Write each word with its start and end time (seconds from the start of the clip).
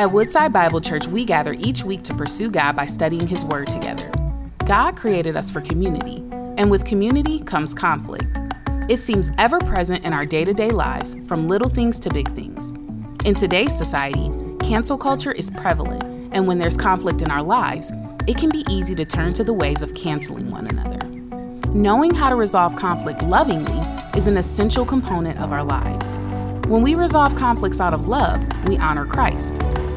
At 0.00 0.12
Woodside 0.12 0.50
Bible 0.50 0.80
Church, 0.80 1.06
we 1.06 1.26
gather 1.26 1.52
each 1.52 1.84
week 1.84 2.02
to 2.04 2.14
pursue 2.14 2.50
God 2.50 2.74
by 2.74 2.86
studying 2.86 3.26
His 3.26 3.44
Word 3.44 3.66
together. 3.70 4.10
God 4.64 4.96
created 4.96 5.36
us 5.36 5.50
for 5.50 5.60
community, 5.60 6.24
and 6.56 6.70
with 6.70 6.86
community 6.86 7.38
comes 7.40 7.74
conflict. 7.74 8.24
It 8.88 8.96
seems 8.96 9.28
ever 9.36 9.58
present 9.58 10.06
in 10.06 10.14
our 10.14 10.24
day 10.24 10.46
to 10.46 10.54
day 10.54 10.70
lives, 10.70 11.16
from 11.28 11.48
little 11.48 11.68
things 11.68 12.00
to 12.00 12.08
big 12.08 12.34
things. 12.34 12.72
In 13.26 13.34
today's 13.34 13.76
society, 13.76 14.30
cancel 14.60 14.96
culture 14.96 15.32
is 15.32 15.50
prevalent, 15.50 16.02
and 16.32 16.46
when 16.46 16.58
there's 16.58 16.78
conflict 16.78 17.20
in 17.20 17.30
our 17.30 17.42
lives, 17.42 17.92
it 18.26 18.38
can 18.38 18.48
be 18.48 18.64
easy 18.70 18.94
to 18.94 19.04
turn 19.04 19.34
to 19.34 19.44
the 19.44 19.52
ways 19.52 19.82
of 19.82 19.92
canceling 19.92 20.50
one 20.50 20.66
another. 20.68 21.06
Knowing 21.74 22.14
how 22.14 22.30
to 22.30 22.36
resolve 22.36 22.74
conflict 22.74 23.22
lovingly 23.24 23.86
is 24.16 24.28
an 24.28 24.38
essential 24.38 24.86
component 24.86 25.38
of 25.38 25.52
our 25.52 25.62
lives. 25.62 26.16
When 26.70 26.82
we 26.82 26.94
resolve 26.94 27.34
conflicts 27.34 27.80
out 27.80 27.92
of 27.92 28.06
love, 28.06 28.46
we 28.68 28.78
honor 28.78 29.04
Christ. 29.04 29.56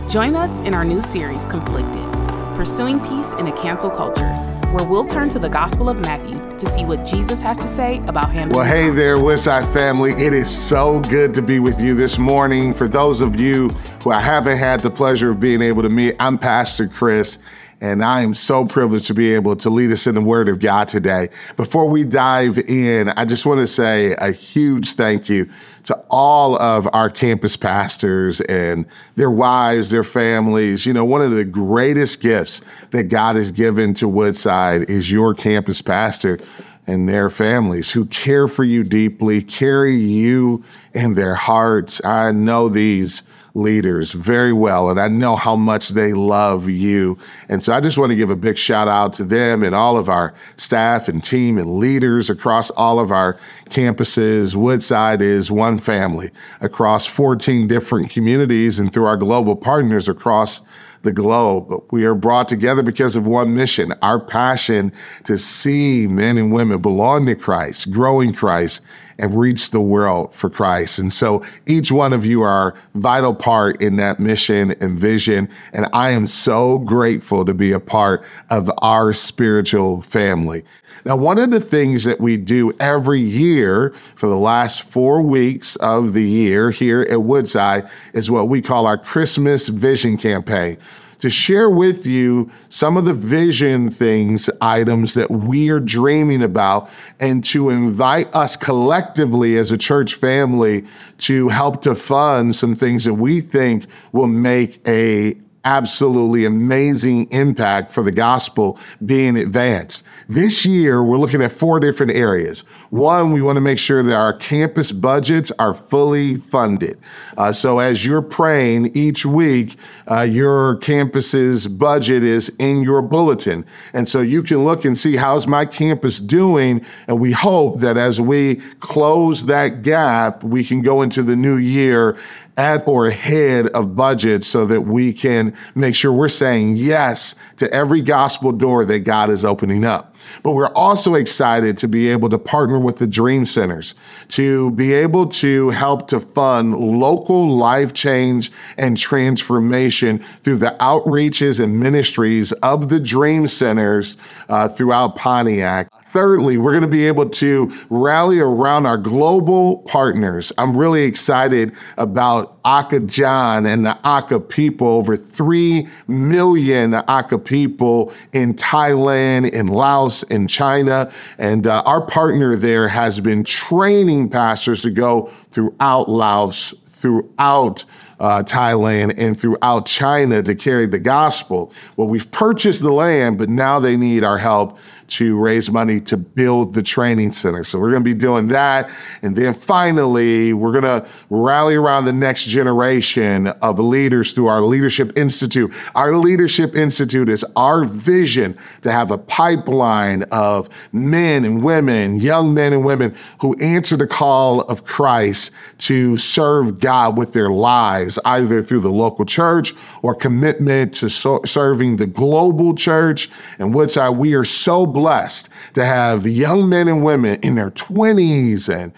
Join 0.09 0.35
us 0.35 0.59
in 0.61 0.73
our 0.73 0.83
new 0.83 1.01
series, 1.01 1.45
Conflicted 1.45 2.11
Pursuing 2.57 2.99
Peace 2.99 3.31
in 3.33 3.45
a 3.45 3.51
Cancel 3.55 3.91
Culture, 3.91 4.27
where 4.71 4.89
we'll 4.89 5.05
turn 5.05 5.29
to 5.29 5.37
the 5.37 5.49
Gospel 5.49 5.87
of 5.87 5.99
Matthew 6.01 6.33
to 6.33 6.65
see 6.65 6.83
what 6.83 7.05
Jesus 7.05 7.41
has 7.41 7.59
to 7.59 7.67
say 7.67 7.99
about 8.07 8.31
handling. 8.31 8.57
Well, 8.57 8.65
hey 8.65 8.89
there, 8.89 9.19
Woodside 9.19 9.71
family. 9.71 10.13
It 10.13 10.33
is 10.33 10.49
so 10.49 10.99
good 11.01 11.35
to 11.35 11.43
be 11.43 11.59
with 11.59 11.79
you 11.79 11.93
this 11.93 12.17
morning. 12.17 12.73
For 12.73 12.87
those 12.87 13.21
of 13.21 13.39
you 13.39 13.69
who 14.03 14.09
I 14.09 14.19
haven't 14.19 14.57
had 14.57 14.79
the 14.79 14.89
pleasure 14.89 15.29
of 15.29 15.39
being 15.39 15.61
able 15.61 15.83
to 15.83 15.89
meet, 15.89 16.15
I'm 16.19 16.39
Pastor 16.39 16.87
Chris. 16.87 17.37
And 17.81 18.03
I 18.03 18.21
am 18.21 18.33
so 18.33 18.65
privileged 18.65 19.07
to 19.07 19.13
be 19.13 19.33
able 19.33 19.57
to 19.57 19.69
lead 19.69 19.91
us 19.91 20.07
in 20.07 20.15
the 20.15 20.21
Word 20.21 20.47
of 20.47 20.59
God 20.59 20.87
today. 20.87 21.29
Before 21.57 21.87
we 21.89 22.05
dive 22.05 22.57
in, 22.57 23.09
I 23.09 23.25
just 23.25 23.45
want 23.45 23.59
to 23.59 23.67
say 23.67 24.15
a 24.19 24.31
huge 24.31 24.93
thank 24.93 25.27
you 25.27 25.49
to 25.85 25.95
all 26.09 26.57
of 26.59 26.87
our 26.93 27.09
campus 27.09 27.57
pastors 27.57 28.41
and 28.41 28.85
their 29.15 29.31
wives, 29.31 29.89
their 29.89 30.03
families. 30.03 30.85
You 30.85 30.93
know, 30.93 31.05
one 31.05 31.21
of 31.21 31.31
the 31.31 31.43
greatest 31.43 32.21
gifts 32.21 32.61
that 32.91 33.03
God 33.03 33.35
has 33.35 33.51
given 33.51 33.93
to 33.95 34.07
Woodside 34.07 34.89
is 34.89 35.11
your 35.11 35.33
campus 35.33 35.81
pastor 35.81 36.39
and 36.87 37.07
their 37.07 37.29
families 37.29 37.91
who 37.91 38.05
care 38.05 38.47
for 38.47 38.63
you 38.63 38.83
deeply, 38.83 39.41
carry 39.41 39.95
you 39.95 40.63
in 40.93 41.13
their 41.13 41.35
hearts. 41.35 42.03
I 42.03 42.31
know 42.31 42.69
these 42.69 43.23
leaders 43.55 44.13
very 44.13 44.53
well, 44.53 44.89
and 44.89 44.99
I 44.99 45.07
know 45.07 45.35
how 45.35 45.55
much 45.55 45.89
they 45.89 46.13
love 46.13 46.69
you. 46.69 47.17
And 47.49 47.63
so 47.63 47.73
I 47.73 47.81
just 47.81 47.97
want 47.97 48.09
to 48.09 48.15
give 48.15 48.29
a 48.29 48.35
big 48.35 48.57
shout 48.57 48.87
out 48.87 49.13
to 49.15 49.23
them 49.23 49.63
and 49.63 49.75
all 49.75 49.97
of 49.97 50.09
our 50.09 50.33
staff 50.57 51.07
and 51.07 51.23
team 51.23 51.57
and 51.57 51.77
leaders 51.77 52.29
across 52.29 52.71
all 52.71 52.99
of 52.99 53.11
our 53.11 53.37
campuses. 53.69 54.55
Woodside 54.55 55.21
is 55.21 55.51
one 55.51 55.77
family 55.77 56.31
across 56.61 57.05
14 57.05 57.67
different 57.67 58.09
communities 58.09 58.79
and 58.79 58.91
through 58.91 59.05
our 59.05 59.17
global 59.17 59.55
partners 59.55 60.09
across 60.09 60.61
the 61.03 61.11
globe. 61.11 61.67
But 61.69 61.91
we 61.91 62.05
are 62.05 62.15
brought 62.15 62.49
together 62.49 62.81
because 62.81 63.15
of 63.15 63.27
one 63.27 63.53
mission 63.53 63.93
our 64.01 64.19
passion 64.19 64.91
to 65.25 65.37
see 65.37 66.07
men 66.07 66.37
and 66.37 66.51
women 66.51 66.81
belong 66.81 67.25
to 67.27 67.35
Christ, 67.35 67.91
growing 67.91 68.33
Christ, 68.33 68.81
and 69.17 69.37
reach 69.37 69.71
the 69.71 69.81
world 69.81 70.33
for 70.33 70.49
Christ. 70.49 70.99
And 70.99 71.11
so 71.11 71.43
each 71.65 71.91
one 71.91 72.13
of 72.13 72.25
you 72.25 72.41
are 72.41 72.75
vital 72.95 73.33
part 73.33 73.81
in 73.81 73.97
that 73.97 74.19
mission 74.19 74.75
and 74.79 74.97
vision. 74.97 75.49
And 75.73 75.87
I 75.93 76.11
am 76.11 76.27
so 76.27 76.79
grateful 76.79 77.45
to 77.45 77.53
be 77.53 77.71
a 77.71 77.79
part 77.79 78.23
of 78.49 78.71
our 78.79 79.13
spiritual 79.13 80.01
family. 80.01 80.63
Now, 81.05 81.17
one 81.17 81.37
of 81.37 81.51
the 81.51 81.59
things 81.59 82.05
that 82.05 82.21
we 82.21 82.37
do 82.37 82.71
every 82.79 83.19
year 83.19 83.93
for 84.15 84.29
the 84.29 84.37
last 84.37 84.83
four 84.83 85.21
weeks 85.21 85.75
of 85.77 86.13
the 86.13 86.23
year 86.23 86.71
here 86.71 87.01
at 87.09 87.23
Woodside 87.23 87.89
is 88.13 88.31
what 88.31 88.47
we 88.47 88.61
call 88.61 88.87
our 88.87 88.97
Christmas 88.97 89.67
Vision 89.67 90.17
Campaign 90.17 90.77
to 91.23 91.29
share 91.29 91.69
with 91.69 92.05
you 92.05 92.51
some 92.67 92.97
of 92.97 93.05
the 93.05 93.13
vision 93.13 93.89
things, 93.89 94.49
items 94.59 95.13
that 95.13 95.31
we 95.31 95.69
are 95.69 95.79
dreaming 95.79 96.43
about, 96.43 96.89
and 97.17 97.45
to 97.45 97.69
invite 97.69 98.27
us 98.35 98.57
collectively 98.57 99.57
as 99.57 99.71
a 99.71 99.77
church 99.77 100.15
family 100.15 100.85
to 101.19 101.47
help 101.47 101.81
to 101.81 101.95
fund 101.95 102.53
some 102.53 102.75
things 102.75 103.05
that 103.05 103.13
we 103.13 103.39
think 103.39 103.85
will 104.11 104.27
make 104.27 104.85
a 104.85 105.37
absolutely 105.65 106.45
amazing 106.45 107.31
impact 107.31 107.91
for 107.91 108.03
the 108.03 108.11
gospel 108.11 108.77
being 109.05 109.37
advanced. 109.37 110.05
This 110.27 110.65
year, 110.65 111.03
we're 111.03 111.17
looking 111.17 111.41
at 111.41 111.51
four 111.51 111.79
different 111.79 112.13
areas. 112.13 112.61
One, 112.89 113.31
we 113.31 113.41
want 113.41 113.55
to 113.57 113.61
make 113.61 113.79
sure 113.79 114.03
that 114.03 114.13
our 114.13 114.33
campus 114.33 114.91
budgets 114.91 115.51
are 115.59 115.73
fully 115.73 116.35
funded. 116.35 116.99
Uh, 117.37 117.51
so 117.51 117.79
as 117.79 118.05
you're 118.05 118.21
praying 118.21 118.95
each 118.95 119.25
week, 119.25 119.77
uh, 120.09 120.21
your 120.21 120.77
campus's 120.77 121.67
budget 121.67 122.23
is 122.23 122.49
in 122.59 122.83
your 122.83 123.01
bulletin. 123.01 123.65
And 123.93 124.07
so 124.07 124.21
you 124.21 124.43
can 124.43 124.63
look 124.63 124.85
and 124.85 124.97
see 124.97 125.15
how's 125.15 125.47
my 125.47 125.65
campus 125.65 126.19
doing. 126.19 126.85
And 127.07 127.19
we 127.19 127.31
hope 127.31 127.79
that 127.79 127.97
as 127.97 128.19
we 128.19 128.55
close 128.79 129.45
that 129.45 129.81
gap, 129.81 130.43
we 130.43 130.63
can 130.63 130.81
go 130.81 131.01
into 131.01 131.23
the 131.23 131.35
new 131.35 131.57
year 131.57 132.17
at 132.57 132.87
or 132.87 133.07
ahead 133.07 133.67
of 133.69 133.95
budget 133.95 134.43
so 134.43 134.65
that 134.65 134.81
we 134.81 135.11
can 135.11 135.55
make 135.75 135.95
sure 135.95 136.11
we're 136.11 136.29
saying 136.29 136.75
yes 136.75 137.35
to 137.57 137.71
every 137.73 138.01
gospel 138.01 138.51
door 138.51 138.85
that 138.85 138.99
God 138.99 139.29
is 139.29 139.43
opening 139.43 139.83
up. 139.83 140.15
But 140.41 140.51
we're 140.51 140.73
also 140.73 141.15
excited 141.15 141.77
to 141.79 141.87
be 141.87 142.09
able 142.09 142.29
to 142.29 142.37
partner 142.37 142.79
with 142.79 142.97
the 142.97 143.07
Dream 143.07 143.45
Centers 143.45 143.95
to 144.29 144.71
be 144.71 144.93
able 144.93 145.27
to 145.27 145.69
help 145.71 146.07
to 146.09 146.19
fund 146.19 146.75
local 146.75 147.55
life 147.55 147.93
change 147.93 148.51
and 148.77 148.97
transformation 148.97 150.19
through 150.43 150.57
the 150.57 150.75
outreaches 150.79 151.61
and 151.61 151.79
ministries 151.79 152.51
of 152.53 152.89
the 152.89 152.99
Dream 152.99 153.47
Centers 153.47 154.15
uh, 154.49 154.69
throughout 154.69 155.15
Pontiac. 155.15 155.89
Thirdly, 156.13 156.59
we're 156.59 156.73
going 156.73 156.83
to 156.83 156.87
be 156.87 157.07
able 157.07 157.27
to 157.27 157.73
rally 157.89 158.39
around 158.39 158.85
our 158.85 158.99
global 158.99 159.77
partners. 159.87 160.51
I'm 160.59 160.77
really 160.77 161.05
excited 161.05 161.73
about 161.97 162.61
Akha 162.61 163.07
John 163.07 163.65
and 163.65 163.87
the 163.87 163.97
Akha 164.05 164.47
people, 164.47 164.85
over 164.85 165.17
3 165.17 165.87
million 166.07 166.91
Akha 166.91 167.43
people 167.43 168.13
in 168.31 168.53
Thailand, 168.53 169.53
in 169.53 169.69
Laos, 169.69 170.21
in 170.23 170.47
China. 170.47 171.11
And 171.39 171.65
uh, 171.65 171.81
our 171.83 172.05
partner 172.05 172.55
there 172.55 172.87
has 172.87 173.19
been 173.19 173.43
training 173.43 174.29
pastors 174.29 174.83
to 174.83 174.91
go 174.91 175.31
throughout 175.49 176.09
Laos, 176.09 176.75
throughout 176.89 177.85
uh, 178.19 178.43
Thailand 178.43 179.15
and 179.17 179.39
throughout 179.39 179.87
China 179.87 180.43
to 180.43 180.53
carry 180.53 180.85
the 180.85 180.99
gospel. 180.99 181.73
Well, 181.97 182.07
we've 182.07 182.29
purchased 182.29 182.83
the 182.83 182.93
land, 182.93 183.39
but 183.39 183.49
now 183.49 183.79
they 183.79 183.97
need 183.97 184.23
our 184.23 184.37
help 184.37 184.77
to 185.09 185.39
raise 185.39 185.69
money 185.69 185.99
to 186.01 186.17
build 186.17 186.73
the 186.73 186.83
training 186.83 187.31
center. 187.31 187.63
So 187.63 187.79
we're 187.79 187.91
going 187.91 188.03
to 188.03 188.09
be 188.09 188.19
doing 188.19 188.47
that. 188.49 188.89
And 189.21 189.35
then 189.35 189.53
finally, 189.53 190.53
we're 190.53 190.71
going 190.71 190.83
to 190.83 191.07
rally 191.29 191.75
around 191.75 192.05
the 192.05 192.13
next 192.13 192.45
generation 192.45 193.47
of 193.47 193.79
leaders 193.79 194.33
through 194.33 194.47
our 194.47 194.61
Leadership 194.61 195.17
Institute. 195.17 195.73
Our 195.95 196.15
Leadership 196.15 196.75
Institute 196.75 197.29
is 197.29 197.45
our 197.55 197.85
vision 197.85 198.57
to 198.81 198.91
have 198.91 199.11
a 199.11 199.17
pipeline 199.17 200.23
of 200.31 200.69
men 200.91 201.45
and 201.45 201.63
women, 201.63 202.19
young 202.19 202.53
men 202.53 202.73
and 202.73 202.85
women 202.85 203.15
who 203.39 203.55
answer 203.59 203.97
the 203.97 204.07
call 204.07 204.61
of 204.61 204.85
Christ 204.85 205.51
to 205.79 206.17
serve 206.17 206.79
God 206.79 207.17
with 207.17 207.33
their 207.33 207.49
lives, 207.49 208.19
either 208.25 208.61
through 208.61 208.81
the 208.81 208.91
local 208.91 209.25
church 209.25 209.73
or 210.01 210.15
commitment 210.15 210.93
to 210.95 211.09
so- 211.09 211.41
serving 211.45 211.97
the 211.97 212.07
global 212.07 212.75
church. 212.75 213.29
And 213.59 213.73
Woodside, 213.73 214.17
we 214.17 214.33
are 214.33 214.45
so 214.45 214.85
blessed 214.93 215.49
to 215.73 215.83
have 215.83 216.25
young 216.27 216.69
men 216.69 216.87
and 216.87 217.03
women 217.03 217.39
in 217.41 217.55
their 217.55 217.71
20s 217.71 218.73
and 218.73 218.93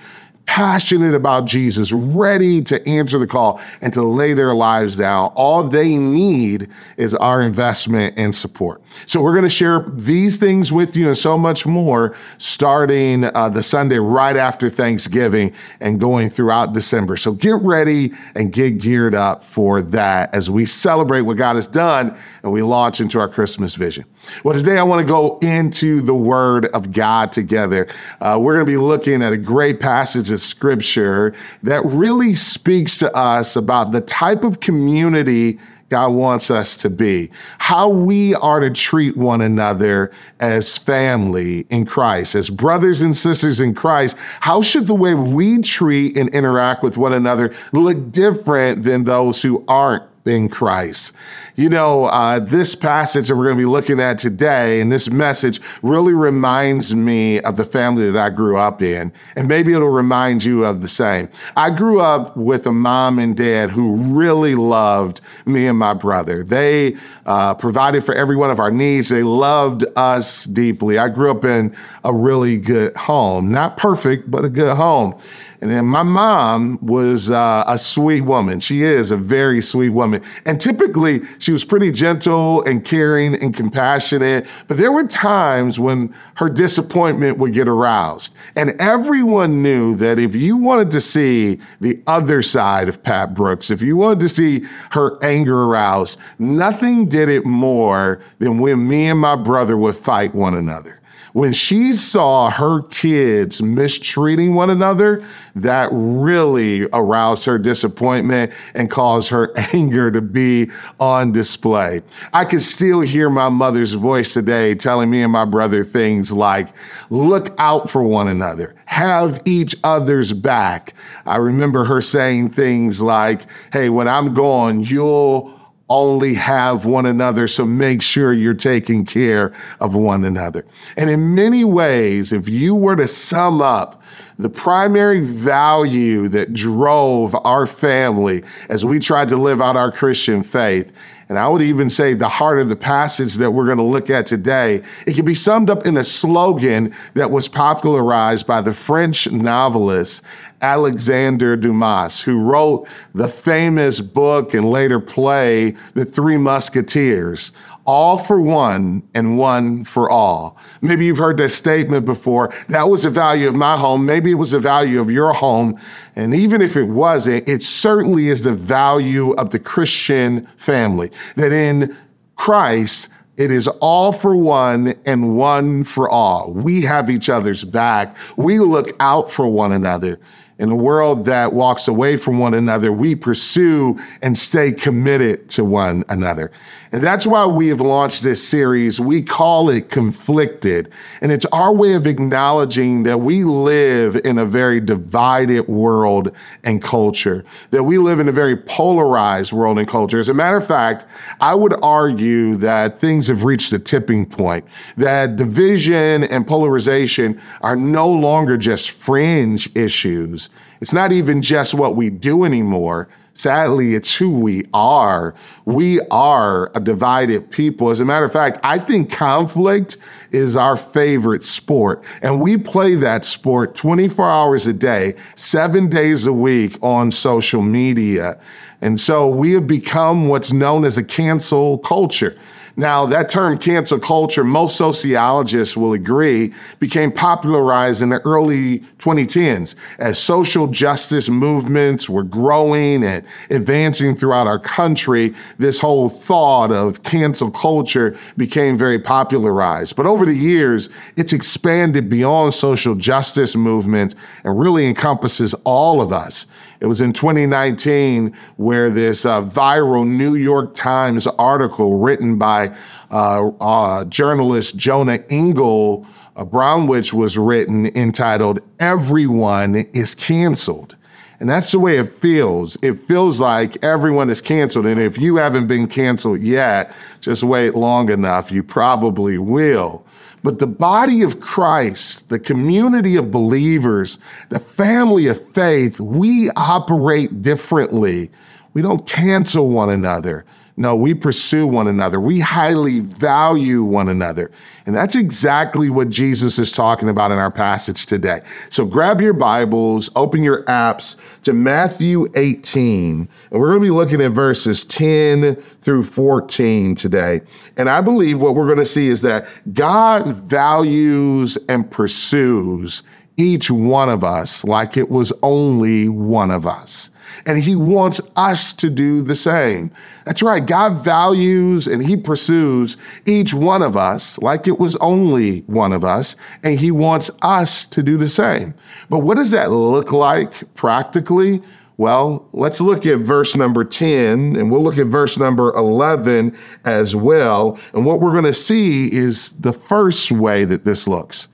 passionate 0.46 1.14
about 1.14 1.46
Jesus, 1.46 1.92
ready 1.92 2.62
to 2.62 2.88
answer 2.88 3.18
the 3.18 3.28
call 3.28 3.60
and 3.82 3.94
to 3.94 4.04
lay 4.04 4.34
their 4.34 4.54
lives 4.54 4.96
down. 4.98 5.32
All 5.36 5.64
they 5.64 5.98
need 5.98 6.70
is 6.98 7.16
our 7.16 7.42
investment 7.42 8.14
and 8.18 8.34
support. 8.36 8.82
So 9.06 9.22
we're 9.22 9.34
going 9.34 9.44
to 9.44 9.50
share 9.50 9.86
these 9.90 10.38
things 10.38 10.72
with 10.72 10.96
you 10.96 11.08
and 11.08 11.18
so 11.18 11.38
much 11.38 11.66
more 11.66 12.16
starting 12.38 13.26
uh, 13.26 13.50
the 13.50 13.64
Sunday 13.64 13.98
right 13.98 14.36
after 14.36 14.70
Thanksgiving 14.70 15.54
and 15.80 16.00
going 16.00 16.30
throughout 16.30 16.74
December. 16.74 17.18
So 17.18 17.32
get 17.32 17.56
ready 17.56 18.14
and 18.36 18.54
get 18.54 18.78
geared 18.78 19.16
up 19.16 19.44
for 19.44 19.82
that 19.82 20.34
as 20.34 20.50
we 20.50 20.66
celebrate 20.66 21.22
what 21.22 21.38
God 21.38 21.56
has 21.56 21.68
done 21.68 22.16
and 22.44 22.52
we 22.52 22.62
launch 22.62 23.02
into 23.02 23.20
our 23.20 23.28
Christmas 23.28 23.76
vision. 23.76 24.06
Well, 24.44 24.56
today 24.56 24.78
I 24.78 24.84
want 24.84 25.02
to 25.02 25.08
go 25.08 25.38
into 25.40 26.02
the 26.02 26.16
Word 26.16 26.66
of 26.68 26.92
God 26.92 27.32
together. 27.32 27.88
Uh, 28.22 28.40
we're 28.42 28.56
going 28.56 28.66
to 28.66 28.72
be 28.72 28.78
looking 28.78 29.22
at 29.22 29.34
a 29.34 29.38
great 29.38 29.80
passage 29.80 30.30
Scripture 30.38 31.34
that 31.64 31.84
really 31.86 32.36
speaks 32.36 32.98
to 32.98 33.14
us 33.16 33.56
about 33.56 33.92
the 33.92 34.02
type 34.02 34.44
of 34.44 34.60
community 34.60 35.60
God 35.90 36.14
wants 36.14 36.50
us 36.50 36.78
to 36.78 36.90
be, 36.90 37.30
how 37.60 37.90
we 37.90 38.34
are 38.36 38.60
to 38.60 38.72
treat 38.72 39.16
one 39.16 39.42
another 39.42 40.12
as 40.40 40.78
family 40.80 41.68
in 41.70 41.86
Christ, 41.86 42.34
as 42.34 42.50
brothers 42.50 43.02
and 43.02 43.16
sisters 43.16 43.60
in 43.60 43.76
Christ. 43.76 44.18
How 44.40 44.64
should 44.64 44.88
the 44.88 44.96
way 44.96 45.14
we 45.14 45.62
treat 45.62 46.18
and 46.18 46.30
interact 46.30 46.82
with 46.82 46.98
one 46.98 47.14
another 47.14 47.54
look 47.72 48.12
different 48.12 48.82
than 48.84 49.04
those 49.04 49.42
who 49.42 49.64
aren't 49.68 50.04
in 50.26 50.50
Christ. 50.50 51.14
You 51.56 51.70
know, 51.70 52.06
uh, 52.06 52.40
this 52.40 52.76
passage 52.76 53.28
that 53.28 53.36
we're 53.36 53.46
going 53.46 53.58
to 53.58 53.62
be 53.62 53.66
looking 53.66 54.00
at 54.00 54.20
today 54.20 54.82
and 54.82 54.92
this 54.92 55.10
message 55.10 55.62
really 55.84 56.14
reminds 56.14 56.96
me 56.96 57.40
of 57.42 57.56
the 57.56 57.64
family 57.64 58.10
that 58.12 58.20
I 58.20 58.30
grew 58.30 58.58
up 58.58 58.82
in. 58.82 59.12
And 59.36 59.48
maybe 59.48 59.74
it'll 59.74 59.90
remind 59.90 60.44
you 60.44 60.66
of 60.66 60.82
the 60.82 60.88
same. 60.88 61.30
I 61.56 61.70
grew 61.70 62.02
up 62.02 62.36
with 62.36 62.66
a 62.66 62.72
mom 62.72 63.20
and 63.20 63.38
dad 63.38 63.70
who 63.70 63.96
really 63.96 64.56
loved 64.56 65.22
me 65.46 65.68
and 65.68 65.78
my 65.78 65.94
brother. 65.94 66.44
They 66.44 66.98
uh, 67.26 67.54
provided 67.54 68.04
for 68.04 68.14
every 68.16 68.36
one 68.36 68.52
of 68.52 68.60
our 68.60 68.72
needs. 68.72 69.10
They 69.10 69.24
loved 69.24 69.86
us 69.96 70.46
deeply. 70.46 70.98
I 70.98 71.10
grew 71.10 71.32
up 71.32 71.46
in 71.46 71.76
a 72.04 72.14
really 72.14 72.58
good 72.58 72.96
home, 72.98 73.52
not 73.52 73.78
perfect, 73.78 74.30
but 74.30 74.44
a 74.44 74.50
good 74.50 74.76
home. 74.76 75.20
And 75.62 75.72
then 75.72 75.86
my 75.86 76.04
mom 76.04 76.80
was 76.82 77.32
uh, 77.32 77.64
a 77.68 77.78
sweet 77.78 78.22
woman. 78.22 78.60
She 78.60 78.84
is 78.84 79.12
a 79.12 79.18
very 79.18 79.62
sweet 79.62 79.90
woman. 79.90 80.22
And 80.46 80.60
typically, 80.60 81.22
she 81.40 81.52
was 81.52 81.64
pretty 81.64 81.92
gentle 81.92 82.64
and 82.64 82.84
caring 82.84 83.36
and 83.36 83.56
compassionate. 83.56 84.48
But 84.68 84.78
there 84.78 84.92
were 84.92 85.08
times 85.08 85.80
when 85.80 86.14
her 86.36 86.50
disappointment 86.50 87.38
would 87.38 87.54
get 87.54 87.68
aroused. 87.68 88.36
And 88.56 88.80
everyone 88.80 89.64
knew 89.64 89.96
that 89.96 90.20
if 90.20 90.36
you 90.36 90.58
wanted 90.58 90.92
to 90.92 91.02
see 91.02 91.60
the 91.82 92.02
other 92.08 92.42
side 92.42 92.90
of 92.90 93.02
Pat 93.02 93.34
Brooks, 93.34 93.72
if 93.72 93.82
you 93.82 93.96
wanted 93.98 94.20
to 94.22 94.30
see 94.30 94.66
her 94.92 95.18
anger 95.24 95.64
aroused, 95.64 96.20
nothing 96.40 97.08
did 97.08 97.30
it 97.30 97.46
more 97.46 98.22
than 98.40 98.60
when 98.60 98.88
me 98.88 99.08
and 99.08 99.20
my 99.20 99.36
brother 99.36 99.78
would 99.78 99.96
fight 99.96 100.36
one 100.36 100.56
another 100.56 101.00
when 101.36 101.52
she 101.52 101.92
saw 101.92 102.50
her 102.50 102.82
kids 102.84 103.62
mistreating 103.62 104.54
one 104.54 104.70
another, 104.70 105.22
that 105.54 105.90
really 105.92 106.88
aroused 106.94 107.44
her 107.44 107.58
disappointment 107.58 108.54
and 108.74 108.90
caused 108.90 109.28
her 109.28 109.52
anger 109.74 110.10
to 110.10 110.22
be 110.22 110.72
on 110.98 111.34
display. 111.34 112.02
I 112.32 112.46
can 112.46 112.62
still 112.62 113.02
hear 113.02 113.30
my 113.30 113.50
mother's 113.50 113.92
voice 113.96 114.34
today 114.34 114.76
telling 114.76 115.10
me 115.10 115.24
and 115.24 115.32
my 115.34 115.44
brother 115.44 115.84
things 115.84 116.32
like, 116.32 116.70
look 117.10 117.54
out 117.58 117.90
for 117.90 118.02
one 118.02 118.30
another, 118.30 118.74
have 118.86 119.42
each 119.44 119.76
other's 119.84 120.32
back. 120.32 120.94
I 121.26 121.36
remember 121.36 121.84
her 121.84 122.02
saying 122.02 122.52
things 122.52 123.02
like, 123.02 123.42
hey, 123.74 123.90
when 123.90 124.08
I'm 124.08 124.34
gone, 124.34 124.86
you'll 124.86 125.55
only 125.90 126.34
have 126.34 126.86
one 126.86 127.06
another. 127.06 127.48
So 127.48 127.66
make 127.66 128.02
sure 128.02 128.34
you're 128.34 128.54
taking 128.54 129.06
care 129.06 129.54
of 129.80 129.96
one 129.96 130.24
another. 130.24 130.66
And 130.98 131.10
in 131.10 131.36
many 131.36 131.64
ways, 131.64 132.34
if 132.34 132.50
you 132.50 132.76
were 132.76 132.96
to 132.96 133.08
sum 133.08 133.62
up 133.62 134.02
the 134.38 134.50
primary 134.50 135.22
value 135.22 136.28
that 136.30 136.54
drove 136.54 137.36
our 137.46 137.66
family 137.68 138.44
as 138.70 138.84
we 138.84 139.00
tried 139.00 139.30
to 139.30 139.38
live 139.38 139.62
out 139.62 139.78
our 139.78 139.92
Christian 139.92 140.44
faith, 140.44 140.92
and 141.28 141.40
I 141.40 141.48
would 141.48 141.62
even 141.62 141.90
say 141.90 142.14
the 142.14 142.30
heart 142.30 142.60
of 142.60 142.70
the 142.70 142.76
passage 142.76 143.36
that 143.36 143.52
we're 143.52 143.66
going 143.66 143.78
to 143.78 143.84
look 143.84 144.10
at 144.10 144.28
today, 144.28 144.84
it 145.08 145.16
can 145.16 145.26
be 145.26 145.34
summed 145.34 145.70
up 145.70 145.86
in 145.86 145.98
a 145.98 146.04
slogan 146.04 146.94
that 147.16 147.32
was 147.32 147.48
popularized 147.48 148.46
by 148.46 148.62
the 148.62 148.74
French 148.74 149.32
novelist 149.32 150.24
Alexander 150.62 151.56
Dumas, 151.56 152.22
who 152.22 152.40
wrote 152.40 152.88
the 153.14 153.28
famous 153.28 154.02
book 154.02 154.54
and 154.54 154.70
later 154.70 155.00
play, 155.00 155.76
The 155.94 156.06
Three 156.06 156.38
Musketeers 156.38 157.52
all 157.86 158.18
for 158.18 158.42
one 158.42 159.08
and 159.14 159.38
one 159.38 159.84
for 159.84 160.10
all. 160.10 160.58
Maybe 160.82 161.06
you've 161.06 161.18
heard 161.18 161.38
that 161.38 161.50
statement 161.50 162.06
before. 162.06 162.54
That 162.70 162.90
was 162.90 163.04
the 163.04 163.10
value 163.10 163.48
of 163.48 163.56
my 163.56 163.78
home. 163.78 164.06
Maybe 164.06 164.32
it 164.32 164.36
was 164.36 164.52
the 164.52 164.60
value 164.60 165.00
of 165.00 165.12
your 165.12 165.34
home. 165.34 165.80
And 166.16 166.34
even 166.34 166.62
if 166.62 166.76
it 166.76 166.86
wasn't, 166.86 167.48
it 167.48 167.62
certainly 167.62 168.30
is 168.30 168.44
the 168.44 168.54
value 168.54 169.34
of 169.34 169.52
the 169.52 169.60
Christian 169.60 170.48
family 170.58 171.12
that 171.36 171.52
in 171.52 171.96
Christ, 172.36 173.10
it 173.38 173.52
is 173.52 173.68
all 173.68 174.12
for 174.12 174.36
one 174.36 174.96
and 175.06 175.36
one 175.36 175.84
for 175.84 176.10
all. 176.10 176.54
We 176.54 176.82
have 176.82 177.10
each 177.10 177.30
other's 177.30 177.64
back. 177.64 178.16
We 178.38 178.60
look 178.60 178.96
out 179.00 179.32
for 179.32 179.48
one 179.48 179.74
another. 179.74 180.20
In 180.58 180.72
a 180.72 180.76
world 180.76 181.26
that 181.26 181.52
walks 181.52 181.90
away 181.90 182.16
from 182.16 182.40
one 182.40 182.54
another, 182.54 182.94
we 182.94 183.14
pursue 183.14 184.00
and 184.22 184.38
stay 184.38 184.72
committed 184.72 185.50
to 185.50 185.66
one 185.66 186.06
another. 186.08 186.50
And 186.92 187.04
that's 187.04 187.26
why 187.26 187.46
we 187.46 187.68
have 187.68 187.82
launched 187.82 188.24
this 188.24 188.46
series. 188.46 189.00
We 189.00 189.22
call 189.22 189.70
it 189.70 189.90
Conflicted. 189.90 190.92
And 191.22 191.32
it's 191.32 191.46
our 191.48 191.74
way 191.74 191.94
of 191.94 192.08
acknowledging 192.08 193.04
that 193.04 193.20
we 193.20 193.44
live 193.44 194.16
in 194.24 194.38
a 194.38 194.46
very 194.46 194.80
divided 194.80 195.68
world 195.68 196.32
and 196.64 196.82
culture, 196.82 197.44
that 197.72 197.84
we 197.84 197.98
live 197.98 198.20
in 198.20 198.30
a 198.30 198.32
very 198.32 198.56
polarized 198.56 199.52
world 199.52 199.80
and 199.80 199.88
culture. 199.88 200.20
As 200.20 200.30
a 200.30 200.34
matter 200.34 200.58
of 200.58 200.68
fact, 200.68 201.06
I 201.42 201.56
would 201.56 201.74
argue 201.84 202.56
that 202.58 203.02
things 203.02 203.28
have 203.28 203.44
reached 203.44 203.74
a 203.74 203.80
tipping 203.80 204.26
point, 204.26 204.66
that 204.98 205.36
division 205.36 206.24
and 206.26 206.48
polarization 206.48 207.42
are 207.62 207.76
no 207.76 208.08
longer 208.08 208.58
just 208.58 208.92
fringe 208.92 209.70
issues. 209.76 210.50
It's 210.82 210.94
not 210.94 211.12
even 211.12 211.42
just 211.42 211.74
what 211.74 211.96
we 211.96 212.10
do 212.10 212.44
anymore 212.44 213.10
Sadly, 213.38 213.96
it's 213.96 214.16
who 214.16 214.32
we 214.32 214.64
are. 214.74 215.36
We 215.66 216.00
are 216.10 216.72
a 216.74 216.80
divided 216.80 217.52
people. 217.52 217.90
As 217.90 218.00
a 218.00 218.06
matter 218.06 218.24
of 218.24 218.32
fact, 218.32 218.60
I 218.64 218.80
think 218.80 219.12
conflict 219.12 219.98
is 220.32 220.56
our 220.56 220.78
favorite 220.78 221.44
sport. 221.44 222.02
And 222.22 222.42
we 222.42 222.56
play 222.56 222.96
that 222.96 223.26
sport 223.26 223.76
24 223.76 224.30
hours 224.30 224.68
a 224.68 224.74
day, 224.74 225.16
seven 225.36 225.90
days 225.90 226.26
a 226.26 226.34
week 226.34 226.82
on 226.82 227.12
social 227.12 227.62
media. 227.62 228.40
And 228.80 229.02
so 229.02 229.28
we 229.28 229.52
have 229.52 229.68
become 229.68 230.30
what's 230.30 230.54
known 230.54 230.86
as 230.86 230.98
a 230.98 231.04
cancel 231.04 231.80
culture. 231.80 232.38
Now, 232.78 233.06
that 233.06 233.30
term 233.30 233.58
cancel 233.58 234.00
culture, 234.00 234.44
most 234.44 234.76
sociologists 234.76 235.78
will 235.78 235.94
agree, 235.94 236.54
became 236.80 237.10
popularized 237.10 238.02
in 238.02 238.10
the 238.10 238.20
early 238.22 238.80
2010s 239.00 239.76
as 239.98 240.20
social 240.20 240.68
justice 240.68 241.30
movements 241.30 242.10
were 242.10 242.24
growing 242.24 243.04
and 243.06 243.26
advancing 243.50 244.14
throughout 244.14 244.46
our 244.46 244.60
country. 244.60 245.34
This 245.58 245.80
whole 245.80 246.10
thought 246.10 246.74
of 246.74 247.04
cancel 247.04 247.50
culture 247.50 248.18
became 248.36 248.78
very 248.78 249.00
popularized. 249.00 249.96
But 249.96 250.06
over 250.06 250.26
the 250.26 250.36
years, 250.36 250.90
it's 251.16 251.32
expanded 251.32 252.10
beyond 252.10 252.54
social 252.54 252.96
justice 252.96 253.56
movements 253.56 254.16
and 254.44 254.60
really 254.60 254.86
encompasses 254.86 255.54
all 255.64 256.02
of 256.02 256.12
us. 256.12 256.46
It 256.80 256.88
was 256.88 257.02
in 257.02 257.14
2019 257.14 258.36
where 258.58 258.90
this 258.90 259.26
uh, 259.26 259.44
viral 259.44 260.06
New 260.06 260.36
York 260.36 260.76
Times 260.76 261.28
article 261.28 262.00
written 262.00 262.38
by 262.38 262.76
uh, 263.12 263.50
uh, 263.60 264.06
journalist 264.06 264.76
Jonah 264.76 265.24
Engel 265.30 266.06
uh, 266.36 266.44
Bromwich 266.44 267.14
was 267.14 267.38
written 267.38 267.88
entitled 267.98 268.60
Everyone 268.80 269.76
is 269.94 270.16
Canceled. 270.16 270.96
And 271.40 271.50
that's 271.50 271.72
the 271.72 271.80
way 271.80 271.98
it 271.98 272.14
feels. 272.14 272.78
It 272.82 273.00
feels 273.00 273.40
like 273.40 273.84
everyone 273.84 274.30
is 274.30 274.42
canceled. 274.42 274.86
And 274.86 275.00
if 275.02 275.18
you 275.18 275.36
haven't 275.36 275.68
been 275.68 275.88
canceled 275.88 276.42
yet, 276.42 276.94
just 277.20 277.44
wait 277.44 277.76
long 277.76 278.10
enough. 278.10 278.52
You 278.52 278.64
probably 278.64 279.38
will. 279.38 280.06
But 280.44 280.60
the 280.60 280.68
body 280.68 281.24
of 281.24 281.40
Christ, 281.40 282.30
the 282.30 282.40
community 282.40 283.16
of 283.16 283.32
believers, 283.32 284.20
the 284.50 284.60
family 284.60 285.28
of 285.28 285.44
faith, 285.50 286.00
we 286.00 286.52
operate 286.52 287.42
differently. 287.42 288.32
We 288.74 288.82
don't 288.82 289.08
cancel 289.08 289.70
one 289.70 289.90
another. 289.90 290.46
No, 290.78 290.94
we 290.94 291.14
pursue 291.14 291.66
one 291.66 291.88
another. 291.88 292.20
We 292.20 292.42
highly 292.42 293.00
value 293.00 293.84
one 293.84 294.10
another. 294.10 294.52
And 294.86 294.94
that's 294.94 295.16
exactly 295.16 295.90
what 295.90 296.10
Jesus 296.10 296.60
is 296.60 296.70
talking 296.70 297.08
about 297.08 297.32
in 297.32 297.38
our 297.38 297.50
passage 297.50 298.06
today. 298.06 298.42
So 298.70 298.86
grab 298.86 299.22
your 299.22 299.32
Bibles, 299.34 300.10
open 300.18 300.44
your 300.44 300.64
apps 300.64 301.16
to 301.44 301.54
Matthew 301.54 302.28
18, 302.36 303.30
and 303.52 303.60
we're 303.60 303.70
going 303.70 303.80
to 303.80 303.86
be 303.86 303.90
looking 303.90 304.20
at 304.20 304.34
verses 304.34 304.84
10 304.84 305.56
through 305.56 306.04
14 306.04 306.96
today. 306.96 307.40
And 307.78 307.90
I 307.90 308.02
believe 308.02 308.42
what 308.42 308.56
we're 308.56 308.68
going 308.68 308.78
to 308.78 308.86
see 308.86 309.08
is 309.08 309.22
that 309.22 309.48
God 309.74 310.28
values 310.28 311.58
and 311.70 311.90
pursues 311.90 313.02
each 313.38 313.72
one 313.72 314.10
of 314.10 314.26
us 314.26 314.66
like 314.66 314.98
it 314.98 315.10
was 315.10 315.32
only 315.42 316.10
one 316.10 316.52
of 316.52 316.68
us. 316.68 317.12
And 317.46 317.62
he 317.62 317.76
wants 317.76 318.20
us 318.36 318.74
to 318.74 318.90
do 318.90 319.22
the 319.22 319.36
same. 319.36 319.92
That's 320.26 320.42
right. 320.42 320.66
God 320.66 321.04
values 321.04 321.86
and 321.86 322.04
he 322.04 322.18
pursues 322.18 322.98
each 323.26 323.54
one 323.54 323.84
of 323.84 323.96
us 323.96 324.40
like 324.40 324.68
it 324.68 324.80
was 324.80 324.96
only 324.96 325.60
one 325.62 325.94
of 325.94 326.04
us. 326.04 326.36
And 326.64 326.80
he 326.80 326.90
wants 326.90 327.30
us 327.44 327.86
to 327.88 328.02
do 328.02 328.18
the 328.18 328.30
same. 328.30 328.74
But 329.10 329.20
what 329.20 329.38
does 329.38 329.52
that 329.52 329.72
look 329.72 330.12
like 330.12 330.74
practically? 330.74 331.62
Well, 331.98 332.50
let's 332.52 332.82
look 332.82 333.06
at 333.06 333.20
verse 333.20 333.56
number 333.56 333.86
10 333.86 334.56
and 334.56 334.70
we'll 334.70 334.84
look 334.84 334.98
at 334.98 335.08
verse 335.08 335.38
number 335.38 335.72
11 335.76 336.58
as 336.84 337.16
well. 337.16 337.80
And 337.94 338.06
what 338.06 338.20
we're 338.20 338.34
going 338.34 338.44
to 338.44 338.54
see 338.54 339.12
is 339.14 339.52
the 339.52 339.72
first 339.72 340.32
way 340.32 340.66
that 340.66 340.84
this 340.84 341.08
looks. 341.08 341.48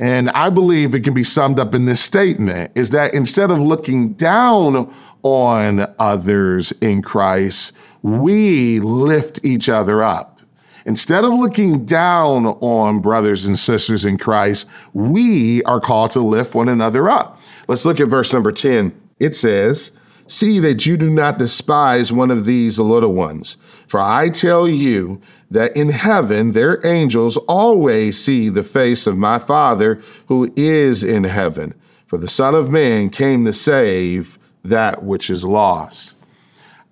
And 0.00 0.30
I 0.30 0.48
believe 0.48 0.94
it 0.94 1.04
can 1.04 1.12
be 1.12 1.24
summed 1.24 1.58
up 1.58 1.74
in 1.74 1.84
this 1.84 2.00
statement 2.00 2.72
is 2.74 2.90
that 2.90 3.12
instead 3.12 3.50
of 3.50 3.58
looking 3.58 4.14
down 4.14 4.92
on 5.22 5.92
others 5.98 6.72
in 6.80 7.02
Christ, 7.02 7.72
we 8.02 8.80
lift 8.80 9.44
each 9.44 9.68
other 9.68 10.02
up. 10.02 10.40
Instead 10.86 11.24
of 11.24 11.34
looking 11.34 11.84
down 11.84 12.46
on 12.46 13.00
brothers 13.00 13.44
and 13.44 13.58
sisters 13.58 14.04
in 14.04 14.18
Christ, 14.18 14.66
we 14.94 15.62
are 15.64 15.80
called 15.80 16.10
to 16.12 16.20
lift 16.20 16.54
one 16.54 16.68
another 16.68 17.08
up. 17.08 17.38
Let's 17.68 17.84
look 17.84 18.00
at 18.00 18.08
verse 18.08 18.32
number 18.32 18.50
10. 18.50 18.98
It 19.18 19.34
says, 19.34 19.92
See 20.26 20.60
that 20.60 20.86
you 20.86 20.96
do 20.96 21.10
not 21.10 21.38
despise 21.38 22.12
one 22.12 22.30
of 22.30 22.44
these 22.44 22.78
little 22.78 23.12
ones. 23.12 23.56
For 23.88 23.98
I 23.98 24.28
tell 24.28 24.68
you 24.68 25.20
that 25.50 25.76
in 25.76 25.88
heaven 25.90 26.52
their 26.52 26.84
angels 26.86 27.36
always 27.48 28.22
see 28.22 28.48
the 28.48 28.62
face 28.62 29.08
of 29.08 29.18
my 29.18 29.40
Father 29.40 30.00
who 30.26 30.52
is 30.56 31.02
in 31.02 31.24
heaven. 31.24 31.74
For 32.06 32.16
the 32.16 32.28
Son 32.28 32.54
of 32.54 32.70
Man 32.70 33.10
came 33.10 33.44
to 33.44 33.52
save 33.52 34.38
that 34.64 35.02
which 35.02 35.30
is 35.30 35.44
lost. 35.44 36.16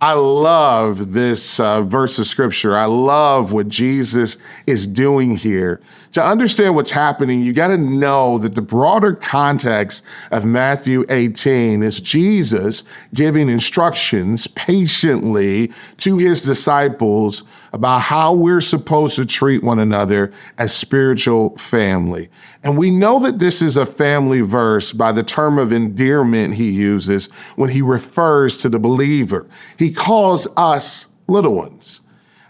I 0.00 0.12
love 0.12 1.12
this 1.12 1.58
uh, 1.58 1.82
verse 1.82 2.20
of 2.20 2.26
scripture. 2.26 2.76
I 2.76 2.84
love 2.84 3.52
what 3.52 3.68
Jesus 3.68 4.38
is 4.66 4.86
doing 4.86 5.36
here. 5.36 5.80
To 6.12 6.24
understand 6.24 6.74
what's 6.74 6.90
happening, 6.90 7.42
you 7.42 7.52
got 7.52 7.68
to 7.68 7.76
know 7.76 8.38
that 8.38 8.54
the 8.54 8.62
broader 8.62 9.14
context 9.14 10.04
of 10.30 10.46
Matthew 10.46 11.04
18 11.10 11.82
is 11.82 12.00
Jesus 12.00 12.84
giving 13.12 13.50
instructions 13.50 14.46
patiently 14.46 15.70
to 15.98 16.16
his 16.16 16.42
disciples 16.42 17.44
about 17.74 18.00
how 18.00 18.32
we're 18.32 18.62
supposed 18.62 19.16
to 19.16 19.26
treat 19.26 19.62
one 19.62 19.78
another 19.78 20.32
as 20.56 20.74
spiritual 20.74 21.56
family. 21.58 22.30
And 22.64 22.78
we 22.78 22.90
know 22.90 23.20
that 23.20 23.38
this 23.38 23.60
is 23.60 23.76
a 23.76 23.84
family 23.84 24.40
verse 24.40 24.92
by 24.92 25.12
the 25.12 25.22
term 25.22 25.58
of 25.58 25.72
endearment 25.72 26.54
he 26.54 26.70
uses 26.70 27.26
when 27.56 27.68
he 27.68 27.82
refers 27.82 28.56
to 28.58 28.70
the 28.70 28.78
believer. 28.78 29.46
He 29.78 29.92
calls 29.92 30.48
us 30.56 31.06
little 31.26 31.54
ones. 31.54 32.00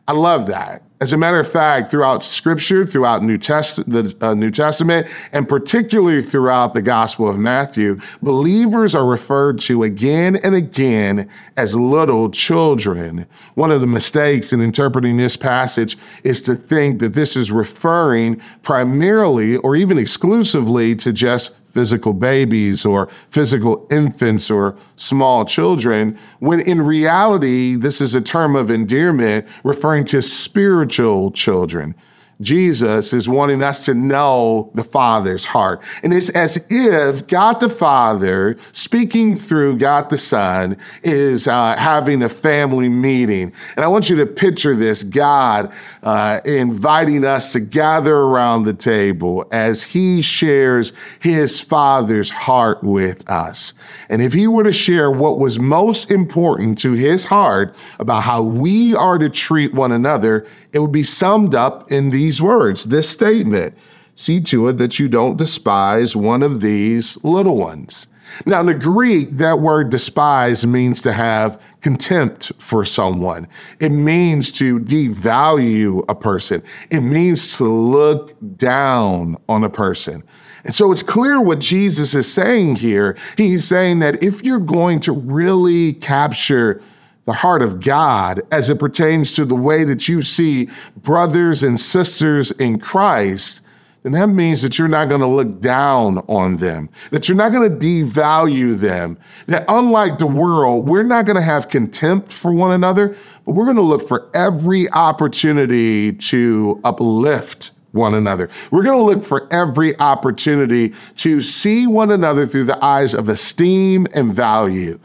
I 0.09 0.12
love 0.12 0.47
that. 0.47 0.83
As 1.03 1.12
a 1.12 1.19
matter 1.19 1.38
of 1.38 1.49
fact, 1.49 1.91
throughout 1.91 2.25
Scripture, 2.25 2.87
throughout 2.87 3.23
New 3.23 3.37
Test- 3.37 3.88
the 3.88 4.17
uh, 4.23 4.33
New 4.33 4.50
Testament, 4.50 5.07
and 5.33 5.47
particularly 5.47 6.23
throughout 6.23 6.73
the 6.73 6.81
Gospel 6.81 7.29
of 7.29 7.38
Matthew, 7.38 8.00
believers 8.23 8.95
are 8.95 9.05
referred 9.05 9.61
to 9.61 9.83
again 9.85 10.37
and 10.37 10.55
again 10.55 11.29
as 11.59 11.77
little 11.77 12.31
children. 12.31 13.27
One 13.55 13.71
of 13.71 13.83
the 13.83 13.87
mistakes 13.87 14.53
in 14.53 14.62
interpreting 14.62 15.19
this 15.19 15.37
passage 15.37 15.99
is 16.25 16.41
to 16.43 16.55
think 16.55 17.00
that 17.00 17.12
this 17.12 17.37
is 17.37 17.53
referring 17.53 18.41
primarily 18.62 19.59
or 19.59 19.77
even 19.77 19.99
exclusively 19.99 20.97
to 20.97 21.12
just 21.12 21.55
physical 21.73 22.13
babies 22.13 22.85
or 22.85 23.09
physical 23.31 23.87
infants 23.91 24.51
or 24.51 24.77
small 24.97 25.45
children, 25.45 26.19
when 26.41 26.61
in 26.61 26.83
reality, 26.83 27.77
this 27.77 28.01
is 28.01 28.15
a 28.15 28.21
term 28.21 28.57
of 28.57 28.71
endearment 28.71 29.47
referring 29.65 30.05
to 30.07 30.23
spiritual 30.23 31.31
children. 31.31 31.95
Jesus 32.40 33.12
is 33.12 33.28
wanting 33.28 33.62
us 33.62 33.85
to 33.87 33.95
know 33.95 34.71
the 34.75 34.85
Father's 34.85 35.45
heart. 35.45 35.83
And 36.02 36.14
it's 36.14 36.30
as 36.30 36.64
if 36.71 37.26
God 37.26 37.54
the 37.54 37.68
Father, 37.68 38.57
speaking 38.73 39.37
through 39.37 39.78
God 39.78 40.09
the 40.09 40.18
Son, 40.18 40.76
is 41.02 41.49
uh, 41.49 41.75
having 41.76 42.23
a 42.23 42.28
family 42.28 42.88
meeting. 42.88 43.52
And 43.76 43.85
I 43.85 43.88
want 43.88 44.09
you 44.09 44.16
to 44.16 44.26
picture 44.26 44.76
this 44.76 45.02
God 45.02 45.73
uh, 46.04 46.40
inviting 46.45 47.25
us 47.25 47.52
to 47.52 47.61
gather 47.61 48.14
around 48.14 48.64
the 48.64 48.75
table 48.75 49.47
as 49.50 49.83
He 49.83 50.23
shares 50.23 50.92
His 51.18 51.61
Father's 51.61 52.30
heart 52.30 52.85
with 52.85 53.28
us. 53.28 53.75
And 54.09 54.23
if 54.23 54.33
He 54.33 54.47
were 54.47 54.64
to 54.64 54.73
share 54.73 55.11
what 55.11 55.40
was 55.40 55.59
most 55.59 56.12
important 56.12 56.78
to 56.80 56.92
His 56.92 57.26
heart 57.26 57.75
about 57.99 58.23
how 58.23 58.42
we 58.42 58.95
are 58.95 59.18
to 59.18 59.28
treat 59.28 59.75
one 59.75 59.90
another, 59.90 60.47
it 60.73 60.80
would 60.80 60.92
be 60.92 61.04
summed 61.04 61.54
up 61.54 61.90
in 61.90 62.11
these 62.11 62.28
words 62.43 62.85
this 62.85 63.09
statement 63.09 63.75
See 64.19 64.41
to 64.41 64.67
it 64.67 64.79
that 64.79 64.99
you 64.99 65.09
don't 65.09 65.37
despise 65.37 66.17
one 66.17 66.43
of 66.43 66.61
these 66.61 67.23
little 67.23 67.57
ones. 67.57 68.09
Now, 68.47 68.59
in 68.59 68.67
the 68.67 68.75
Greek, 68.75 69.37
that 69.37 69.61
word 69.61 69.91
despise 69.91 70.67
means 70.67 71.01
to 71.03 71.13
have 71.13 71.63
contempt 71.83 72.51
for 72.59 72.85
someone. 72.85 73.47
It 73.79 73.91
means 73.91 74.51
to 74.53 74.81
devalue 74.81 76.05
a 76.09 76.17
person. 76.17 76.65
It 76.91 77.03
means 77.03 77.57
to 77.59 77.65
look 77.73 78.35
down 78.57 79.37
on 79.49 79.63
a 79.63 79.71
person. 79.71 80.25
And 80.65 80.75
so 80.75 80.91
it's 80.91 81.05
clear 81.05 81.41
what 81.41 81.61
Jesus 81.61 82.13
is 82.13 82.31
saying 82.31 82.75
here. 82.75 83.17
He's 83.37 83.65
saying 83.65 84.01
that 84.01 84.21
if 84.21 84.43
you're 84.43 84.59
going 84.59 84.99
to 85.03 85.13
really 85.13 85.93
capture 85.93 86.83
the 87.29 87.35
heart 87.35 87.61
of 87.61 87.81
God 87.81 88.41
as 88.53 88.71
it 88.71 88.79
pertains 88.79 89.33
to 89.33 89.45
the 89.45 89.55
way 89.55 89.85
that 89.85 90.09
you 90.09 90.23
see 90.23 90.67
brothers 90.97 91.63
and 91.63 91.79
sisters 91.79 92.53
in 92.53 92.79
Christ, 92.79 93.61
then 94.03 94.13
that 94.13 94.29
means 94.29 94.63
that 94.63 94.79
you're 94.79 94.89
not 94.89 95.11
going 95.11 95.21
to 95.21 95.27
look 95.27 95.61
down 95.61 96.21
on 96.21 96.57
them, 96.57 96.89
that 97.11 97.29
you're 97.29 97.37
not 97.37 97.53
going 97.53 97.69
to 97.69 97.87
devalue 97.87 98.79
them, 98.79 99.19
that 99.47 99.67
unlike 99.69 100.19
the 100.19 100.27
world, 100.27 100.89
we're 100.89 101.03
not 101.03 101.27
going 101.27 101.37
to 101.37 101.43
have 101.43 101.69
contempt 101.69 102.33
for 102.33 102.51
one 102.51 102.73
another, 102.73 103.15
but 103.45 103.53
we're 103.53 103.67
going 103.67 103.77
to 103.77 103.83
look 103.83 104.09
for 104.09 104.31
every 104.33 104.91
opportunity 104.93 106.15
to 106.15 106.81
uplift 106.85 107.73
one 107.93 108.15
another. 108.15 108.49
We're 108.71 108.85
going 108.85 108.97
to 108.97 109.05
look 109.05 109.23
for 109.23 109.53
every 109.53 109.95
opportunity 109.99 110.95
to 111.17 111.43
see 111.43 111.87
one 111.87 112.11
another 112.11 112.47
through 112.47 112.65
the 112.65 112.83
eyes 112.83 113.13
of 113.13 113.29
esteem 113.29 114.07
and 114.15 114.33
value. 114.33 114.99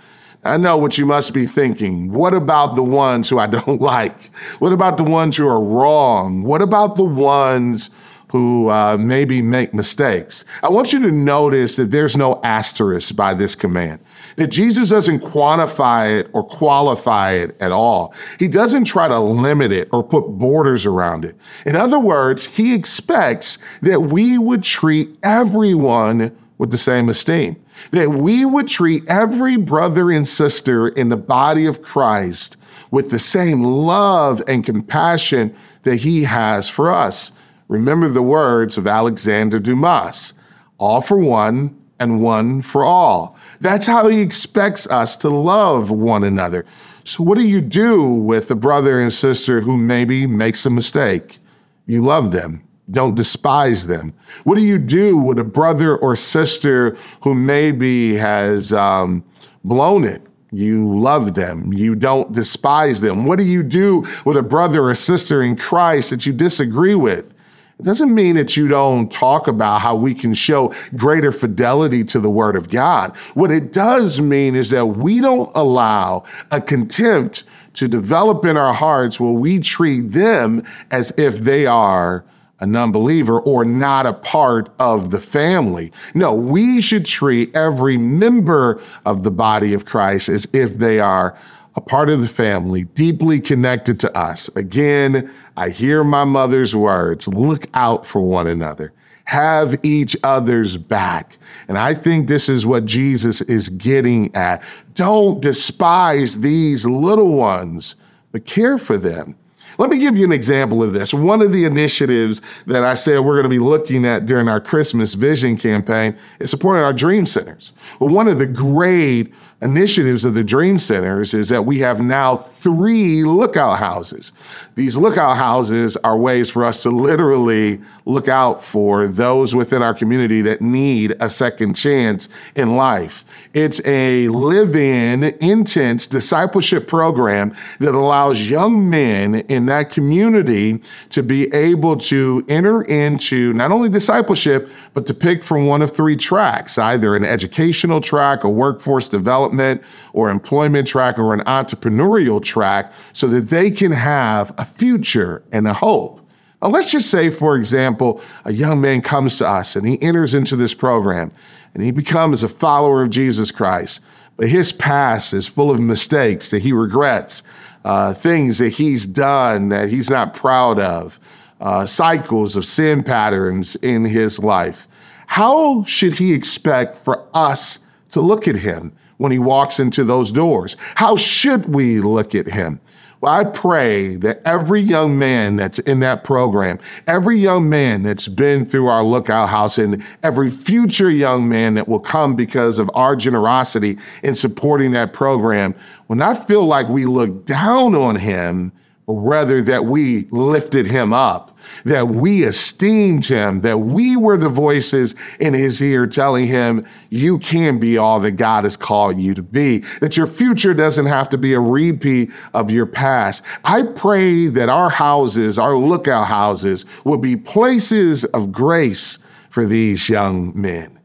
I 0.46 0.58
know 0.58 0.76
what 0.78 0.98
you 0.98 1.06
must 1.06 1.34
be 1.34 1.46
thinking. 1.48 2.12
What 2.12 2.34
about 2.34 2.76
the 2.76 2.84
ones 2.84 3.30
who 3.30 3.40
I 3.40 3.48
don't 3.48 3.82
like? 3.82 4.34
What 4.60 4.74
about 4.74 4.98
the 4.98 5.04
ones 5.04 5.38
who 5.38 5.48
are 5.48 5.64
wrong? 5.64 6.44
What 6.44 6.62
about 6.62 6.96
the 6.96 7.04
ones 7.04 7.90
who 8.28 8.68
uh, 8.70 8.98
maybe 8.98 9.42
make 9.42 9.74
mistakes? 9.74 10.44
I 10.64 10.70
want 10.70 10.92
you 10.92 11.00
to 11.04 11.12
notice 11.12 11.76
that 11.78 11.92
there's 11.92 12.18
no 12.18 12.42
asterisk 12.44 13.16
by 13.16 13.34
this 13.34 13.56
command, 13.56 14.00
that 14.36 14.48
Jesus 14.48 14.90
doesn't 14.90 15.20
quantify 15.20 16.20
it 16.20 16.30
or 16.34 16.44
qualify 16.44 17.34
it 17.34 17.56
at 17.62 17.72
all. 17.72 18.14
He 18.40 18.48
doesn't 18.48 18.86
try 18.86 19.08
to 19.08 19.20
limit 19.20 19.72
it 19.72 19.88
or 19.94 20.04
put 20.04 20.28
borders 20.28 20.86
around 20.86 21.26
it. 21.26 21.38
In 21.66 21.76
other 21.76 22.00
words, 22.00 22.46
he 22.46 22.74
expects 22.74 23.60
that 23.82 24.02
we 24.02 24.38
would 24.38 24.64
treat 24.64 25.16
everyone 25.24 26.36
with 26.58 26.72
the 26.72 26.78
same 26.78 27.10
esteem 27.10 27.56
that 27.92 28.10
we 28.10 28.46
would 28.46 28.68
treat 28.68 29.08
every 29.08 29.58
brother 29.58 30.12
and 30.12 30.28
sister 30.28 30.90
in 30.90 31.10
the 31.10 31.18
body 31.18 31.66
of 31.66 31.82
Christ 31.82 32.58
with 32.92 33.10
the 33.10 33.20
same 33.20 33.64
love 33.64 34.42
and 34.48 34.66
compassion 34.66 35.56
that 35.84 35.98
he 35.98 36.24
has 36.24 36.70
for 36.70 36.92
us. 36.92 37.32
Remember 37.68 38.10
the 38.10 38.22
words 38.22 38.78
of 38.78 38.88
Alexander 38.88 39.60
Dumas 39.60 40.34
all 40.80 41.02
for 41.02 41.18
one 41.18 41.76
and 42.00 42.22
one 42.22 42.62
for 42.62 42.84
all. 42.84 43.38
That's 43.62 43.88
how 43.88 44.10
he 44.10 44.22
expects 44.22 44.86
us 44.88 45.16
to 45.18 45.30
love 45.30 45.92
one 45.92 46.24
another. 46.24 46.66
So, 47.06 47.24
what 47.24 47.38
do 47.38 47.48
you 47.48 47.62
do 47.62 48.04
with 48.04 48.52
a 48.52 48.56
brother 48.56 49.00
and 49.02 49.14
sister 49.14 49.62
who 49.62 49.78
maybe 49.78 50.28
makes 50.28 50.66
a 50.66 50.70
mistake? 50.70 51.40
You 51.86 52.04
love 52.04 52.32
them. 52.32 52.64
Don't 52.92 53.16
despise 53.16 53.88
them. 53.88 54.14
What 54.44 54.56
do 54.56 54.62
you 54.62 54.78
do 54.78 55.18
with 55.18 55.40
a 55.40 55.44
brother 55.44 55.98
or 55.98 56.16
sister 56.16 56.98
who 57.22 57.34
maybe 57.34 58.16
has 58.16 58.74
um, 58.74 59.24
blown 59.64 60.04
it? 60.04 60.22
You 60.52 61.00
love 61.00 61.34
them. 61.34 61.74
You 61.74 61.96
don't 61.96 62.32
despise 62.32 63.02
them. 63.02 63.26
What 63.26 63.40
do 63.40 63.46
you 63.46 63.64
do 63.64 64.06
with 64.26 64.38
a 64.38 64.44
brother 64.44 64.88
or 64.88 64.96
sister 64.96 65.42
in 65.42 65.56
Christ 65.56 66.12
that 66.12 66.26
you 66.26 66.34
disagree 66.34 66.94
with? 66.94 67.34
It 67.80 67.84
doesn't 67.84 68.14
mean 68.14 68.36
that 68.36 68.56
you 68.56 68.68
don't 68.68 69.12
talk 69.12 69.48
about 69.48 69.82
how 69.82 69.96
we 69.96 70.14
can 70.14 70.36
show 70.36 70.74
greater 70.96 71.32
fidelity 71.32 72.04
to 72.04 72.20
the 72.20 72.30
Word 72.30 72.56
of 72.56 72.70
God. 72.70 73.16
What 73.34 73.50
it 73.50 73.74
does 73.74 74.22
mean 74.22 74.56
is 74.56 74.70
that 74.70 74.86
we 74.86 75.22
don't 75.22 75.52
allow 75.56 76.24
a 76.52 76.62
contempt 76.62 77.46
to 77.74 77.88
develop 77.88 78.46
in 78.46 78.58
our 78.58 78.74
hearts 78.74 79.20
where 79.20 79.32
we 79.32 79.60
treat 79.60 80.12
them 80.12 80.64
as 80.92 81.12
if 81.18 81.40
they 81.40 81.66
are 81.66 82.24
a 82.60 82.66
non-believer 82.66 83.40
or 83.42 83.66
not 83.66 84.06
a 84.06 84.14
part 84.14 84.70
of 84.80 85.12
the 85.12 85.20
family. 85.20 85.92
No, 86.14 86.34
we 86.34 86.82
should 86.82 87.06
treat 87.06 87.54
every 87.56 87.98
member 87.98 88.82
of 89.06 89.24
the 89.24 89.32
body 89.32 89.74
of 89.74 89.86
Christ 89.86 90.30
as 90.30 90.48
if 90.54 90.78
they 90.78 91.00
are 91.00 91.38
a 91.76 91.82
part 91.82 92.10
of 92.10 92.22
the 92.22 92.28
family, 92.28 92.84
deeply 92.84 93.40
connected 93.40 94.00
to 94.00 94.18
us. 94.18 94.48
Again, 94.56 95.30
I 95.58 95.70
hear 95.70 96.04
my 96.04 96.24
mother's 96.24 96.76
words 96.76 97.28
look 97.28 97.66
out 97.74 98.06
for 98.06 98.22
one 98.22 98.48
another, 98.48 98.94
have 99.26 99.84
each 99.84 100.16
other's 100.24 100.78
back. 100.78 101.38
And 101.68 101.78
I 101.78 101.96
think 101.96 102.28
this 102.28 102.48
is 102.48 102.66
what 102.66 102.86
Jesus 102.86 103.42
is 103.42 103.70
getting 103.70 104.34
at. 104.36 104.62
Don't 104.94 105.42
despise 105.42 106.40
these 106.40 106.86
little 106.86 107.34
ones, 107.34 107.96
but 108.32 108.46
care 108.46 108.78
for 108.78 108.98
them. 108.98 109.36
Let 109.78 109.90
me 109.90 110.00
give 110.00 110.16
you 110.16 110.26
an 110.26 110.32
example 110.32 110.84
of 110.84 110.94
this. 110.94 111.14
One 111.14 111.42
of 111.42 111.52
the 111.52 111.66
initiatives 111.66 112.42
that 112.68 112.84
I 112.84 112.94
said 112.94 113.20
we're 113.20 113.36
going 113.36 113.44
to 113.44 113.50
be 113.50 113.60
looking 113.60 114.06
at 114.06 114.26
during 114.26 114.48
our 114.48 114.62
Christmas 114.62 115.14
vision 115.14 115.58
campaign 115.58 116.16
is 116.40 116.50
supporting 116.50 116.84
our 116.84 116.94
dream 116.94 117.26
centers. 117.26 117.74
Well, 118.00 118.10
one 118.10 118.28
of 118.28 118.40
the 118.40 118.46
great 118.46 119.34
initiatives 119.64 120.26
of 120.26 120.34
the 120.34 120.44
Dream 120.44 120.78
Centers 120.78 121.34
is 121.34 121.50
that 121.50 121.66
we 121.66 121.80
have 121.80 122.02
now 122.02 122.38
three 122.38 123.24
lookout 123.24 123.80
houses. 123.80 124.34
These 124.76 124.98
lookout 124.98 125.38
houses 125.38 125.98
are 125.98 126.18
ways 126.18 126.50
for 126.50 126.64
us 126.66 126.82
to 126.84 126.90
literally 126.90 127.80
look 128.06 128.28
out 128.28 128.64
for 128.64 129.08
those 129.08 129.56
within 129.56 129.82
our 129.82 129.94
community 129.94 130.42
that 130.42 130.62
need 130.62 131.16
a 131.20 131.30
second 131.30 131.76
chance 131.76 132.28
in 132.56 132.76
life. 132.76 133.24
It's 133.54 133.80
a 133.86 134.28
live 134.30 134.76
in, 134.76 135.26
intense 135.42 136.08
discipleship 136.08 136.88
program 136.88 137.56
that 137.80 137.94
allows 137.94 138.50
young 138.50 138.90
men 138.90 139.36
in 139.36 139.68
that 139.68 139.92
community 139.92 140.82
to 141.12 141.22
be 141.22 141.54
able 141.54 141.98
to 141.98 142.44
enter 142.50 142.82
into 142.84 143.54
not 143.54 143.72
only 143.72 143.90
discipleship, 143.90 144.70
but 144.96 145.06
to 145.08 145.14
pick 145.14 145.44
from 145.44 145.68
one 145.68 145.82
of 145.82 145.92
three 145.92 146.16
tracks 146.16 146.78
either 146.78 147.16
an 147.16 147.24
educational 147.24 148.02
track, 148.02 148.44
a 148.44 148.50
workforce 148.50 149.08
development, 149.08 149.82
or 150.14 150.30
employment 150.30 150.88
track, 150.88 151.18
or 151.18 151.34
an 151.34 151.42
entrepreneurial 151.42 152.44
track 152.44 152.92
so 153.14 153.28
that 153.28 153.50
they 153.50 153.70
can 153.70 153.92
have 153.92 154.54
a 154.64 154.66
future 154.66 155.44
and 155.52 155.68
a 155.68 155.74
hope. 155.74 156.22
Now, 156.62 156.70
let's 156.70 156.90
just 156.90 157.10
say, 157.10 157.30
for 157.30 157.58
example, 157.58 158.22
a 158.46 158.54
young 158.54 158.80
man 158.80 159.02
comes 159.02 159.36
to 159.40 159.48
us 159.48 159.76
and 159.76 159.86
he 159.86 160.02
enters 160.02 160.34
into 160.34 160.56
this 160.56 160.74
program 160.74 161.34
and 161.74 161.84
he 161.84 161.92
becomes 161.92 162.44
a 162.44 162.48
follower 162.48 163.04
of 163.04 163.10
Jesus 163.10 163.52
Christ. 163.52 164.00
But 164.38 164.48
his 164.48 164.72
past 164.72 165.34
is 165.34 165.48
full 165.48 165.70
of 165.70 165.82
mistakes 165.82 166.50
that 166.52 166.62
he 166.62 166.72
regrets, 166.72 167.44
uh, 167.84 168.14
things 168.14 168.58
that 168.60 168.70
he's 168.70 169.06
done 169.06 169.68
that 169.70 169.90
he's 169.90 170.10
not 170.10 170.34
proud 170.34 170.80
of, 170.80 171.20
uh, 171.60 171.86
cycles 171.86 172.56
of 172.56 172.66
sin 172.66 173.04
patterns 173.04 173.76
in 173.82 174.06
his 174.06 174.40
life. 174.40 174.88
How 175.28 175.84
should 175.84 176.14
he 176.14 176.34
expect 176.34 177.00
for 177.00 177.28
us 177.34 177.80
to 178.12 178.22
look 178.22 178.48
at 178.48 178.56
him 178.56 178.94
when 179.18 179.34
he 179.34 179.40
walks 179.40 179.78
into 179.78 180.06
those 180.06 180.32
doors? 180.32 180.78
How 180.96 181.18
should 181.18 181.76
we 181.76 182.00
look 182.00 182.34
at 182.34 182.48
him? 182.48 182.80
I 183.26 183.46
pray 183.46 184.16
that 184.18 184.42
every 184.46 184.82
young 184.82 185.18
man 185.18 185.56
that's 185.56 185.80
in 185.80 186.00
that 186.02 186.24
program, 186.24 186.80
every 187.08 187.38
young 187.38 187.70
man 187.70 188.04
that's 188.04 188.28
been 188.28 188.66
through 188.66 188.88
our 188.88 189.04
lookout 189.04 189.48
house, 189.48 189.78
and 189.78 190.04
every 190.24 190.50
future 190.50 191.10
young 191.10 191.48
man 191.48 191.74
that 191.76 191.88
will 191.88 192.00
come 192.00 192.36
because 192.36 192.80
of 192.80 192.90
our 192.94 193.16
generosity 193.16 193.98
in 194.24 194.36
supporting 194.36 194.92
that 194.92 195.14
program, 195.14 195.76
when 196.08 196.22
I 196.22 196.36
feel 196.46 196.66
like 196.66 196.88
we 196.90 197.06
look 197.06 197.46
down 197.46 197.96
on 197.96 198.16
him, 198.16 198.72
or 199.08 199.20
rather 199.20 199.62
that 199.62 199.86
we 199.86 200.28
lifted 200.32 200.88
him 200.88 201.14
up, 201.14 201.53
that 201.86 202.10
we 202.10 202.44
esteemed 202.44 203.26
him, 203.26 203.62
that 203.62 203.80
we 203.80 204.16
were 204.16 204.38
the 204.38 204.50
voices 204.50 205.16
in 205.40 205.54
his 205.54 205.82
ear 205.82 206.08
telling 206.08 206.48
him, 206.48 206.86
you 207.10 207.40
can 207.40 207.80
be 207.80 207.98
all 207.98 208.20
that 208.22 208.32
God 208.32 208.64
has 208.64 208.78
called 208.78 209.20
you 209.20 209.34
to 209.34 209.42
be, 209.42 209.80
that 210.02 210.18
your 210.18 210.28
future 210.28 210.74
doesn't 210.74 211.06
have 211.06 211.30
to 211.30 211.38
be 211.38 211.54
a 211.54 211.60
repeat 211.60 212.32
of 212.54 212.72
your 212.72 212.86
past. 212.86 213.44
I 213.64 213.84
pray 213.84 214.48
that 214.48 214.70
our 214.70 214.90
houses, 214.90 215.60
our 215.60 215.76
lookout 215.76 216.28
houses, 216.28 216.86
will 217.04 217.18
be 217.18 217.36
places 217.36 218.26
of 218.26 218.52
grace 218.52 219.20
for 219.50 219.66
these 219.66 220.10
young 220.10 220.52
men. 220.60 221.00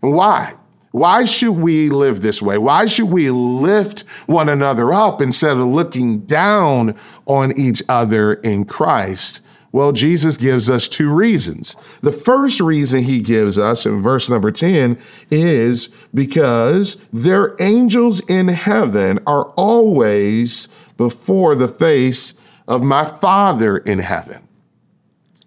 Why? 0.00 0.54
Why 0.92 1.24
should 1.24 1.52
we 1.52 1.88
live 1.88 2.20
this 2.20 2.42
way? 2.42 2.58
Why 2.58 2.86
should 2.86 3.10
we 3.10 3.30
lift 3.30 4.00
one 4.26 4.48
another 4.48 4.92
up 4.92 5.20
instead 5.20 5.56
of 5.56 5.66
looking 5.66 6.20
down 6.20 6.98
on 7.26 7.56
each 7.58 7.80
other 7.88 8.34
in 8.34 8.64
Christ? 8.64 9.40
Well, 9.72 9.92
Jesus 9.92 10.36
gives 10.36 10.68
us 10.68 10.88
two 10.88 11.12
reasons. 11.12 11.76
The 12.00 12.12
first 12.12 12.60
reason 12.60 13.04
he 13.04 13.20
gives 13.20 13.56
us 13.56 13.86
in 13.86 14.02
verse 14.02 14.28
number 14.28 14.50
10 14.50 14.98
is 15.30 15.90
because 16.12 16.96
their 17.12 17.54
angels 17.60 18.20
in 18.28 18.48
heaven 18.48 19.20
are 19.26 19.44
always 19.50 20.68
before 20.96 21.54
the 21.54 21.68
face 21.68 22.34
of 22.66 22.82
my 22.82 23.04
Father 23.04 23.78
in 23.78 24.00
heaven. 24.00 24.42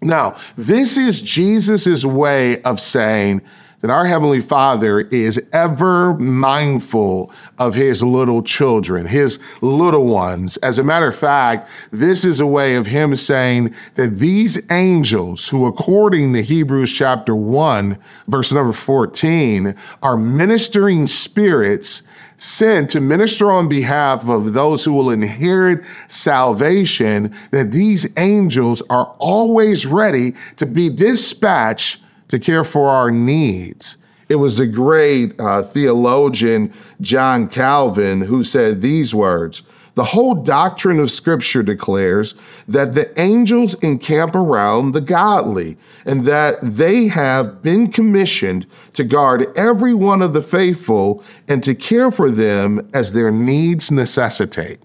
Now, 0.00 0.36
this 0.56 0.96
is 0.96 1.22
Jesus' 1.22 2.04
way 2.04 2.62
of 2.62 2.80
saying, 2.80 3.42
that 3.84 3.90
our 3.90 4.06
Heavenly 4.06 4.40
Father 4.40 5.00
is 5.00 5.38
ever 5.52 6.14
mindful 6.14 7.30
of 7.58 7.74
His 7.74 8.02
little 8.02 8.42
children, 8.42 9.04
His 9.04 9.38
little 9.60 10.06
ones. 10.06 10.56
As 10.62 10.78
a 10.78 10.82
matter 10.82 11.08
of 11.08 11.14
fact, 11.14 11.68
this 11.90 12.24
is 12.24 12.40
a 12.40 12.46
way 12.46 12.76
of 12.76 12.86
Him 12.86 13.14
saying 13.14 13.74
that 13.96 14.18
these 14.18 14.58
angels, 14.70 15.46
who 15.46 15.66
according 15.66 16.32
to 16.32 16.40
Hebrews 16.40 16.92
chapter 16.92 17.36
1, 17.36 17.98
verse 18.26 18.52
number 18.52 18.72
14, 18.72 19.74
are 20.02 20.16
ministering 20.16 21.06
spirits 21.06 22.04
sent 22.38 22.90
to 22.92 23.02
minister 23.02 23.50
on 23.50 23.68
behalf 23.68 24.26
of 24.26 24.54
those 24.54 24.82
who 24.82 24.94
will 24.94 25.10
inherit 25.10 25.84
salvation, 26.08 27.34
that 27.50 27.70
these 27.70 28.06
angels 28.16 28.82
are 28.88 29.14
always 29.18 29.84
ready 29.84 30.34
to 30.56 30.64
be 30.64 30.88
dispatched 30.88 32.00
to 32.28 32.38
care 32.38 32.64
for 32.64 32.88
our 32.88 33.10
needs. 33.10 33.98
It 34.28 34.36
was 34.36 34.56
the 34.56 34.66
great 34.66 35.38
uh, 35.38 35.62
theologian 35.62 36.72
John 37.00 37.48
Calvin 37.48 38.20
who 38.20 38.42
said 38.42 38.80
these 38.80 39.14
words 39.14 39.62
The 39.96 40.04
whole 40.04 40.34
doctrine 40.34 40.98
of 40.98 41.10
Scripture 41.10 41.62
declares 41.62 42.34
that 42.66 42.94
the 42.94 43.18
angels 43.20 43.74
encamp 43.82 44.34
around 44.34 44.92
the 44.92 45.00
godly 45.00 45.76
and 46.06 46.24
that 46.24 46.56
they 46.62 47.06
have 47.08 47.62
been 47.62 47.92
commissioned 47.92 48.66
to 48.94 49.04
guard 49.04 49.46
every 49.56 49.94
one 49.94 50.22
of 50.22 50.32
the 50.32 50.42
faithful 50.42 51.22
and 51.48 51.62
to 51.62 51.74
care 51.74 52.10
for 52.10 52.30
them 52.30 52.88
as 52.94 53.12
their 53.12 53.30
needs 53.30 53.90
necessitate. 53.90 54.80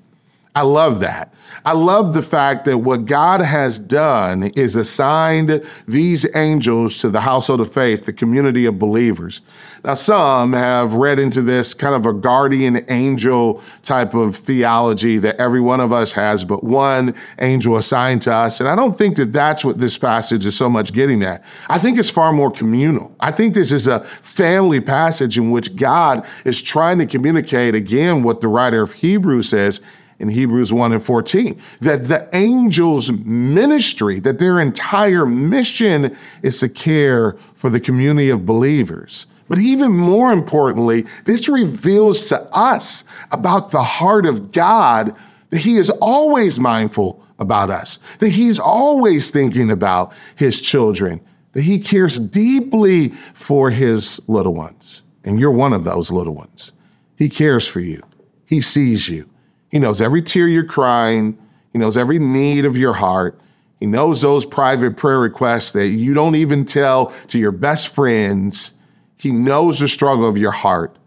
I 0.55 0.63
love 0.63 0.99
that. 0.99 1.33
I 1.65 1.73
love 1.73 2.13
the 2.13 2.23
fact 2.23 2.65
that 2.65 2.79
what 2.79 3.05
God 3.05 3.41
has 3.41 3.79
done 3.79 4.43
is 4.55 4.75
assigned 4.75 5.63
these 5.87 6.25
angels 6.35 6.97
to 6.99 7.09
the 7.09 7.21
household 7.21 7.61
of 7.61 7.71
faith, 7.71 8.05
the 8.05 8.13
community 8.13 8.65
of 8.65 8.79
believers. 8.79 9.41
Now, 9.83 9.93
some 9.93 10.53
have 10.53 10.93
read 10.93 11.19
into 11.19 11.41
this 11.41 11.73
kind 11.73 11.95
of 11.95 12.05
a 12.05 12.13
guardian 12.13 12.85
angel 12.89 13.61
type 13.83 14.13
of 14.13 14.35
theology 14.35 15.17
that 15.19 15.39
every 15.39 15.61
one 15.61 15.79
of 15.79 15.93
us 15.93 16.11
has, 16.13 16.43
but 16.43 16.63
one 16.63 17.15
angel 17.39 17.77
assigned 17.77 18.23
to 18.23 18.33
us. 18.33 18.59
And 18.59 18.67
I 18.67 18.75
don't 18.75 18.97
think 18.97 19.17
that 19.17 19.31
that's 19.31 19.63
what 19.63 19.77
this 19.79 19.97
passage 19.97 20.45
is 20.45 20.57
so 20.57 20.69
much 20.69 20.93
getting 20.93 21.23
at. 21.23 21.43
I 21.69 21.79
think 21.79 21.97
it's 21.97 22.09
far 22.09 22.33
more 22.33 22.51
communal. 22.51 23.15
I 23.19 23.31
think 23.31 23.53
this 23.53 23.71
is 23.71 23.87
a 23.87 24.01
family 24.21 24.81
passage 24.81 25.37
in 25.37 25.51
which 25.51 25.75
God 25.75 26.25
is 26.45 26.61
trying 26.61 26.97
to 26.99 27.05
communicate 27.05 27.75
again 27.75 28.23
what 28.23 28.41
the 28.41 28.47
writer 28.47 28.81
of 28.81 28.91
Hebrews 28.93 29.49
says 29.49 29.81
in 30.19 30.29
Hebrews 30.29 30.73
1 30.73 30.93
and 30.93 31.03
14, 31.03 31.59
that 31.81 32.05
the 32.05 32.27
angels' 32.33 33.11
ministry, 33.11 34.19
that 34.19 34.39
their 34.39 34.59
entire 34.59 35.25
mission 35.25 36.15
is 36.43 36.59
to 36.59 36.69
care 36.69 37.37
for 37.55 37.69
the 37.69 37.79
community 37.79 38.29
of 38.29 38.45
believers. 38.45 39.27
But 39.47 39.59
even 39.59 39.91
more 39.91 40.31
importantly, 40.31 41.05
this 41.25 41.49
reveals 41.49 42.29
to 42.29 42.41
us 42.53 43.03
about 43.31 43.71
the 43.71 43.81
heart 43.81 44.25
of 44.25 44.51
God 44.51 45.15
that 45.49 45.59
He 45.59 45.77
is 45.77 45.89
always 45.89 46.59
mindful 46.59 47.25
about 47.39 47.71
us, 47.71 47.99
that 48.19 48.29
He's 48.29 48.59
always 48.59 49.31
thinking 49.31 49.71
about 49.71 50.13
His 50.35 50.61
children, 50.61 51.19
that 51.53 51.63
He 51.63 51.79
cares 51.79 52.19
deeply 52.19 53.09
for 53.33 53.71
His 53.71 54.21
little 54.27 54.53
ones. 54.53 55.01
And 55.23 55.39
you're 55.39 55.51
one 55.51 55.73
of 55.73 55.83
those 55.83 56.11
little 56.11 56.35
ones. 56.35 56.73
He 57.15 57.29
cares 57.29 57.67
for 57.67 57.79
you, 57.79 58.03
He 58.45 58.61
sees 58.61 59.09
you. 59.09 59.27
He 59.69 59.79
knows 59.79 60.01
every 60.01 60.21
tear 60.21 60.47
you're 60.47 60.63
crying. 60.63 61.37
He 61.73 61.79
knows 61.79 61.97
every 61.97 62.19
need 62.19 62.65
of 62.65 62.77
your 62.77 62.93
heart. 62.93 63.39
He 63.79 63.85
knows 63.85 64.21
those 64.21 64.45
private 64.45 64.97
prayer 64.97 65.19
requests 65.19 65.71
that 65.71 65.87
you 65.87 66.13
don't 66.13 66.35
even 66.35 66.65
tell 66.65 67.13
to 67.29 67.39
your 67.39 67.51
best 67.51 67.89
friends. 67.89 68.73
He 69.17 69.31
knows 69.31 69.79
the 69.79 69.87
struggle 69.87 70.27
of 70.27 70.37
your 70.37 70.51
heart. 70.51 70.97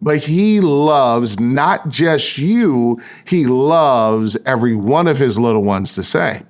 But 0.00 0.18
he 0.18 0.60
loves 0.60 1.38
not 1.38 1.88
just 1.88 2.36
you, 2.38 3.00
he 3.24 3.46
loves 3.46 4.36
every 4.46 4.74
one 4.74 5.06
of 5.06 5.18
his 5.18 5.38
little 5.38 5.62
ones 5.62 5.94
the 5.94 6.02
same. 6.02 6.46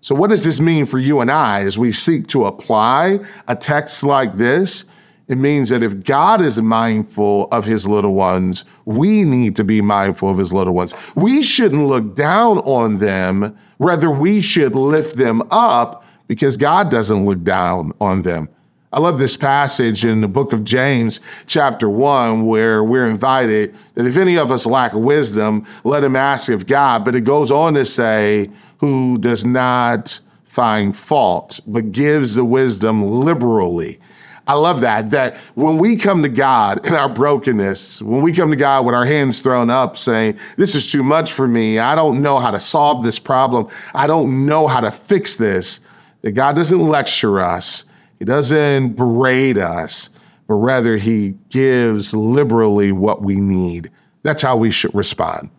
So, 0.00 0.14
what 0.14 0.30
does 0.30 0.44
this 0.44 0.60
mean 0.60 0.86
for 0.86 0.98
you 0.98 1.20
and 1.20 1.30
I 1.30 1.62
as 1.62 1.78
we 1.78 1.90
seek 1.90 2.28
to 2.28 2.44
apply 2.44 3.18
a 3.48 3.56
text 3.56 4.04
like 4.04 4.36
this? 4.36 4.84
It 5.26 5.38
means 5.38 5.70
that 5.70 5.82
if 5.82 6.04
God 6.04 6.42
is 6.42 6.60
mindful 6.60 7.48
of 7.50 7.64
his 7.64 7.86
little 7.86 8.12
ones, 8.12 8.64
we 8.84 9.24
need 9.24 9.56
to 9.56 9.64
be 9.64 9.80
mindful 9.80 10.28
of 10.28 10.36
his 10.36 10.52
little 10.52 10.74
ones. 10.74 10.92
We 11.14 11.42
shouldn't 11.42 11.86
look 11.86 12.14
down 12.14 12.58
on 12.58 12.98
them. 12.98 13.56
Rather, 13.78 14.10
we 14.10 14.42
should 14.42 14.74
lift 14.74 15.16
them 15.16 15.42
up 15.50 16.04
because 16.28 16.56
God 16.58 16.90
doesn't 16.90 17.24
look 17.24 17.42
down 17.42 17.92
on 18.00 18.22
them. 18.22 18.48
I 18.92 19.00
love 19.00 19.18
this 19.18 19.36
passage 19.36 20.04
in 20.04 20.20
the 20.20 20.28
book 20.28 20.52
of 20.52 20.62
James, 20.62 21.18
chapter 21.46 21.90
one, 21.90 22.46
where 22.46 22.84
we're 22.84 23.08
invited 23.08 23.74
that 23.94 24.06
if 24.06 24.16
any 24.16 24.38
of 24.38 24.52
us 24.52 24.66
lack 24.66 24.92
wisdom, 24.92 25.66
let 25.82 26.04
him 26.04 26.14
ask 26.14 26.48
of 26.50 26.66
God. 26.66 27.04
But 27.04 27.16
it 27.16 27.22
goes 27.22 27.50
on 27.50 27.74
to 27.74 27.84
say, 27.84 28.50
who 28.78 29.18
does 29.18 29.44
not 29.44 30.20
find 30.44 30.96
fault, 30.96 31.58
but 31.66 31.90
gives 31.90 32.34
the 32.34 32.44
wisdom 32.44 33.02
liberally. 33.02 33.98
I 34.46 34.54
love 34.54 34.80
that. 34.80 35.10
That 35.10 35.36
when 35.54 35.78
we 35.78 35.96
come 35.96 36.22
to 36.22 36.28
God 36.28 36.86
in 36.86 36.94
our 36.94 37.08
brokenness, 37.08 38.02
when 38.02 38.20
we 38.20 38.32
come 38.32 38.50
to 38.50 38.56
God 38.56 38.84
with 38.84 38.94
our 38.94 39.06
hands 39.06 39.40
thrown 39.40 39.70
up 39.70 39.96
saying, 39.96 40.38
This 40.56 40.74
is 40.74 40.90
too 40.90 41.02
much 41.02 41.32
for 41.32 41.48
me. 41.48 41.78
I 41.78 41.94
don't 41.94 42.20
know 42.20 42.38
how 42.38 42.50
to 42.50 42.60
solve 42.60 43.02
this 43.02 43.18
problem. 43.18 43.68
I 43.94 44.06
don't 44.06 44.46
know 44.46 44.66
how 44.66 44.80
to 44.80 44.90
fix 44.90 45.36
this. 45.36 45.80
That 46.22 46.32
God 46.32 46.56
doesn't 46.56 46.80
lecture 46.80 47.40
us, 47.40 47.84
He 48.18 48.24
doesn't 48.24 48.96
berate 48.96 49.58
us, 49.58 50.10
but 50.46 50.54
rather 50.54 50.96
He 50.96 51.34
gives 51.50 52.14
liberally 52.14 52.92
what 52.92 53.22
we 53.22 53.36
need. 53.36 53.90
That's 54.22 54.42
how 54.42 54.56
we 54.56 54.70
should 54.70 54.94
respond. 54.94 55.50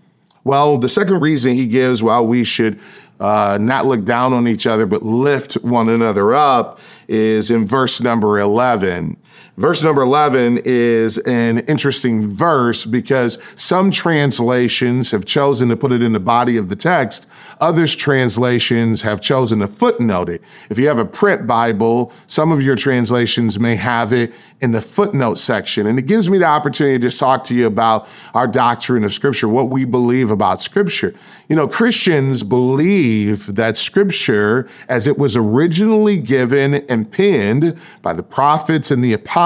Well, 0.43 0.78
the 0.78 0.89
second 0.89 1.21
reason 1.21 1.54
He 1.54 1.67
gives 1.67 2.04
why 2.04 2.19
we 2.21 2.43
should 2.43 2.80
uh, 3.19 3.58
not 3.62 3.86
look 3.86 4.06
down 4.06 4.34
on 4.34 4.47
each 4.47 4.67
other, 4.67 4.86
but 4.86 5.04
lift 5.04 5.54
one 5.56 5.89
another 5.89 6.34
up, 6.34 6.80
is 7.08 7.51
in 7.51 7.65
verse 7.65 8.01
number 8.01 8.39
11. 8.39 9.17
Verse 9.57 9.81
number 9.81 10.01
11 10.01 10.63
is 10.65 11.17
an 11.19 11.59
interesting 11.59 12.29
verse 12.29 12.85
because 12.85 13.37
some 13.55 13.89
translations 13.89 15.11
have 15.11 15.23
chosen 15.23 15.69
to 15.69 15.77
put 15.77 15.93
it 15.93 16.03
in 16.03 16.11
the 16.11 16.19
body 16.19 16.57
of 16.57 16.67
the 16.67 16.75
text. 16.75 17.27
Others 17.61 17.95
translations 17.95 19.01
have 19.01 19.21
chosen 19.21 19.59
to 19.59 19.67
footnote 19.67 20.27
it. 20.27 20.41
If 20.69 20.77
you 20.77 20.87
have 20.87 20.99
a 20.99 21.05
print 21.05 21.47
Bible, 21.47 22.11
some 22.27 22.51
of 22.51 22.61
your 22.61 22.75
translations 22.75 23.57
may 23.57 23.77
have 23.77 24.11
it 24.11 24.33
in 24.59 24.71
the 24.71 24.81
footnote 24.81 25.35
section. 25.35 25.87
And 25.87 25.97
it 25.99 26.03
gives 26.03 26.29
me 26.29 26.37
the 26.37 26.45
opportunity 26.45 26.97
to 26.97 27.01
just 27.01 27.19
talk 27.19 27.43
to 27.45 27.53
you 27.53 27.67
about 27.67 28.07
our 28.33 28.47
doctrine 28.47 29.03
of 29.03 29.13
Scripture, 29.13 29.47
what 29.47 29.69
we 29.69 29.85
believe 29.85 30.31
about 30.31 30.61
Scripture. 30.61 31.13
You 31.49 31.55
know, 31.55 31.67
Christians 31.67 32.43
believe 32.43 33.53
that 33.55 33.77
Scripture, 33.77 34.67
as 34.89 35.07
it 35.07 35.17
was 35.17 35.37
originally 35.37 36.17
given 36.17 36.75
and 36.89 37.09
penned 37.09 37.77
by 38.01 38.13
the 38.13 38.23
prophets 38.23 38.91
and 38.91 39.03
the 39.03 39.13
apostles, 39.13 39.44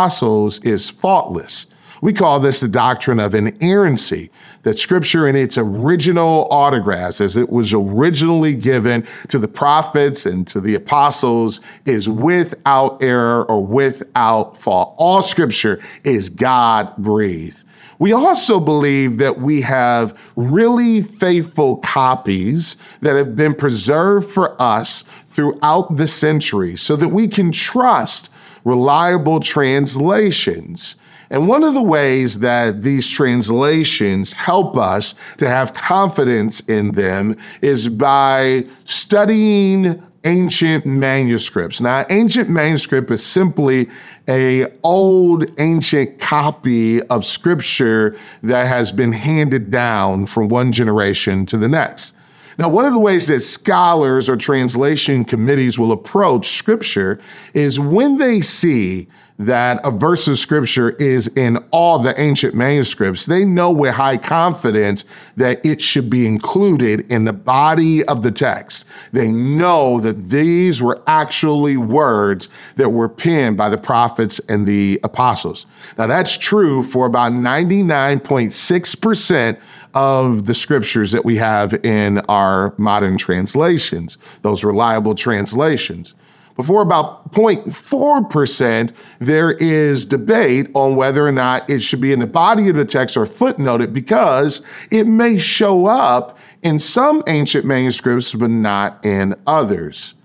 is 0.64 0.90
faultless. 0.90 1.68
We 2.02 2.14
call 2.14 2.40
this 2.40 2.62
the 2.62 2.70
doctrine 2.70 3.20
of 3.20 3.36
inerrancy, 3.36 4.32
that 4.64 4.80
scripture 4.80 5.28
in 5.28 5.36
its 5.36 5.58
original 5.58 6.48
autographs, 6.50 7.20
as 7.20 7.36
it 7.36 7.50
was 7.50 7.74
originally 7.74 8.54
given 8.54 9.06
to 9.28 9.38
the 9.38 9.50
prophets 9.50 10.26
and 10.26 10.48
to 10.48 10.62
the 10.62 10.76
apostles, 10.76 11.60
is 11.86 12.08
without 12.08 13.04
error 13.04 13.44
or 13.52 13.66
without 13.66 14.58
fault. 14.58 14.96
All 14.98 15.22
scripture 15.22 15.82
is 16.06 16.30
God 16.30 16.96
breathed. 16.98 17.64
We 18.00 18.14
also 18.14 18.62
believe 18.62 19.18
that 19.18 19.42
we 19.42 19.60
have 19.62 20.18
really 20.38 21.02
faithful 21.02 21.78
copies 21.78 22.78
that 23.02 23.18
have 23.18 23.36
been 23.36 23.54
preserved 23.54 24.30
for 24.30 24.60
us 24.62 25.04
throughout 25.28 25.98
the 25.98 26.08
centuries 26.08 26.82
so 26.82 26.96
that 26.96 27.10
we 27.10 27.28
can 27.28 27.52
trust 27.52 28.30
reliable 28.64 29.40
translations. 29.40 30.96
And 31.30 31.48
one 31.48 31.64
of 31.64 31.74
the 31.74 31.82
ways 31.82 32.40
that 32.40 32.82
these 32.82 33.08
translations 33.08 34.34
help 34.34 34.76
us 34.78 35.14
to 35.38 35.48
have 35.48 35.74
confidence 35.74 36.60
in 36.62 36.94
them 36.94 37.38
is 37.62 37.88
by 37.88 38.66
studying 38.86 40.02
ancient 40.26 40.86
manuscripts. 40.86 41.80
Now, 41.80 42.06
ancient 42.10 42.50
manuscript 42.50 43.10
is 43.12 43.26
simply 43.26 43.90
a 44.28 44.66
old 44.84 45.46
ancient 45.60 46.20
copy 46.20 47.02
of 47.04 47.26
scripture 47.26 48.18
that 48.44 48.68
has 48.68 48.92
been 48.92 49.14
handed 49.14 49.72
down 49.72 50.26
from 50.26 50.50
one 50.50 50.72
generation 50.72 51.46
to 51.48 51.58
the 51.58 51.70
next. 51.70 52.16
Now, 52.60 52.68
one 52.68 52.86
of 52.86 52.92
the 52.92 53.00
ways 53.00 53.28
that 53.28 53.40
scholars 53.40 54.28
or 54.28 54.36
translation 54.36 55.24
committees 55.24 55.80
will 55.80 55.94
approach 55.94 56.58
scripture 56.58 57.22
is 57.54 57.80
when 57.80 58.18
they 58.18 58.42
see 58.42 59.08
that 59.40 59.82
a 59.86 59.92
verse 59.92 60.28
of 60.28 60.38
scripture 60.38 60.90
is 60.92 61.28
in 61.30 61.58
all 61.72 61.98
the 61.98 62.20
ancient 62.20 62.54
manuscripts, 62.54 63.26
they 63.26 63.44
know 63.46 63.72
with 63.72 63.94
high 63.94 64.18
confidence 64.18 65.06
that 65.38 65.66
it 65.66 65.82
should 65.82 66.10
be 66.10 66.28
included 66.28 67.10
in 67.10 67.24
the 67.24 67.32
body 67.32 68.04
of 68.06 68.22
the 68.22 68.32
text. 68.32 68.84
They 69.14 69.32
know 69.32 70.02
that 70.02 70.30
these 70.30 70.84
were 70.84 71.02
actually 71.08 71.78
words 71.78 72.50
that 72.76 72.90
were 72.90 73.08
penned 73.08 73.56
by 73.56 73.70
the 73.70 73.78
prophets 73.78 74.40
and 74.50 74.68
the 74.68 75.00
apostles. 75.04 75.66
Now, 75.98 76.08
that's 76.08 76.38
true 76.38 76.84
for 76.84 77.06
about 77.06 77.32
99.6% 77.32 79.58
of 79.94 80.46
the 80.46 80.54
scriptures 80.54 81.12
that 81.12 81.24
we 81.24 81.38
have 81.38 81.74
in 81.86 82.18
our 82.28 82.74
modern 82.78 83.18
translations, 83.18 84.18
those 84.42 84.66
reliable 84.66 85.16
translations. 85.16 86.14
Before 86.60 86.82
about 86.82 87.32
0.4%, 87.32 88.92
there 89.20 89.52
is 89.54 90.06
debate 90.06 90.70
on 90.74 90.98
whether 90.98 91.26
or 91.26 91.32
not 91.32 91.70
it 91.70 91.80
should 91.80 92.02
be 92.02 92.12
in 92.12 92.20
the 92.20 92.28
body 92.28 92.68
of 92.68 92.76
the 92.76 92.84
text 92.84 93.16
or 93.16 93.26
footnoted 93.26 93.94
because 93.94 94.62
it 94.92 95.08
may 95.08 95.38
show 95.38 95.86
up 95.86 96.38
in 96.62 96.78
some 96.78 97.24
ancient 97.28 97.64
manuscripts, 97.64 98.34
but 98.34 98.50
not 98.50 99.06
in 99.06 99.36
others 99.48 100.16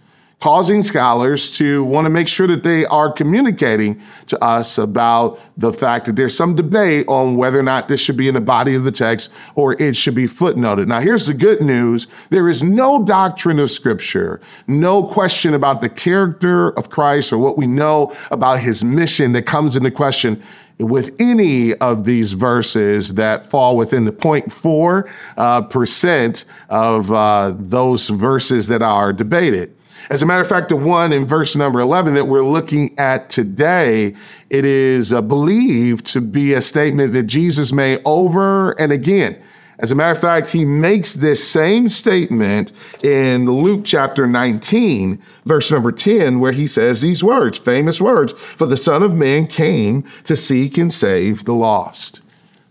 causing 0.44 0.83
scholars 0.83 1.50
to 1.50 1.83
want 1.85 2.04
to 2.04 2.11
make 2.11 2.28
sure 2.28 2.46
that 2.46 2.62
they 2.62 2.85
are 2.85 3.11
communicating 3.11 3.98
to 4.26 4.44
us 4.44 4.76
about 4.76 5.40
the 5.57 5.72
fact 5.72 6.04
that 6.04 6.16
there's 6.16 6.37
some 6.37 6.54
debate 6.54 7.09
on 7.09 7.35
whether 7.38 7.59
or 7.59 7.62
not 7.62 7.88
this 7.88 7.98
should 7.98 8.18
be 8.18 8.28
in 8.28 8.35
the 8.35 8.40
body 8.42 8.74
of 8.74 8.85
the 8.85 8.92
text 8.92 9.30
or 9.54 9.72
it 9.80 9.96
should 9.96 10.14
be 10.14 10.28
footnoted. 10.28 10.87
Now, 10.87 11.00
here's 11.00 11.28
the 11.28 11.33
good 11.33 11.62
news 11.62 12.09
there 12.28 12.46
is 12.46 12.62
no 12.62 13.02
doctrine 13.02 13.59
of 13.59 13.70
Scripture, 13.70 14.38
no 14.66 15.04
question 15.04 15.54
about 15.54 15.80
the 15.80 15.88
character 15.88 16.72
of 16.78 16.90
Christ 16.90 17.33
or 17.33 17.38
what 17.38 17.57
we 17.57 17.66
know 17.66 18.14
about 18.30 18.61
his 18.61 18.85
mission 18.85 19.33
that 19.33 19.46
comes 19.46 19.76
into 19.76 19.90
question 19.90 20.42
with 20.76 21.16
any 21.18 21.72
of 21.76 22.04
these 22.04 22.35
verses 22.35 23.14
that 23.14 23.46
fall 23.46 23.78
within 23.78 24.04
the 24.04 24.12
0.4 24.12 25.11
uh, 25.38 25.62
percent 25.62 26.44
of 26.68 27.11
uh, 27.12 27.54
those 27.59 28.11
verses 28.11 28.68
that 28.68 28.83
are 28.83 29.11
debated. 29.11 29.74
As 30.10 30.22
a 30.22 30.26
matter 30.26 30.42
of 30.42 30.48
fact, 30.48 30.68
the 30.68 30.76
one 30.76 31.12
in 31.12 31.24
verse 31.24 31.56
number 31.56 31.80
11 31.80 32.14
that 32.14 32.26
we're 32.26 32.42
looking 32.42 32.98
at 32.98 33.30
today, 33.30 34.14
it 34.50 34.64
is 34.64 35.12
uh, 35.12 35.22
believed 35.22 36.04
to 36.06 36.20
be 36.20 36.52
a 36.52 36.60
statement 36.60 37.14
that 37.14 37.24
Jesus 37.24 37.72
made 37.72 38.00
over 38.04 38.72
and 38.72 38.92
again. 38.92 39.40
As 39.78 39.90
a 39.90 39.94
matter 39.94 40.12
of 40.12 40.20
fact, 40.20 40.48
he 40.48 40.64
makes 40.64 41.14
this 41.14 41.46
same 41.46 41.88
statement 41.88 42.72
in 43.02 43.46
Luke 43.50 43.82
chapter 43.84 44.26
19, 44.26 45.20
verse 45.46 45.70
number 45.70 45.90
10, 45.90 46.38
where 46.38 46.52
he 46.52 46.66
says 46.66 47.00
these 47.00 47.24
words, 47.24 47.58
famous 47.58 48.00
words, 48.00 48.32
for 48.32 48.66
the 48.66 48.76
Son 48.76 49.02
of 49.02 49.14
Man 49.14 49.46
came 49.46 50.04
to 50.24 50.36
seek 50.36 50.78
and 50.78 50.92
save 50.92 51.44
the 51.44 51.54
lost. 51.54 52.20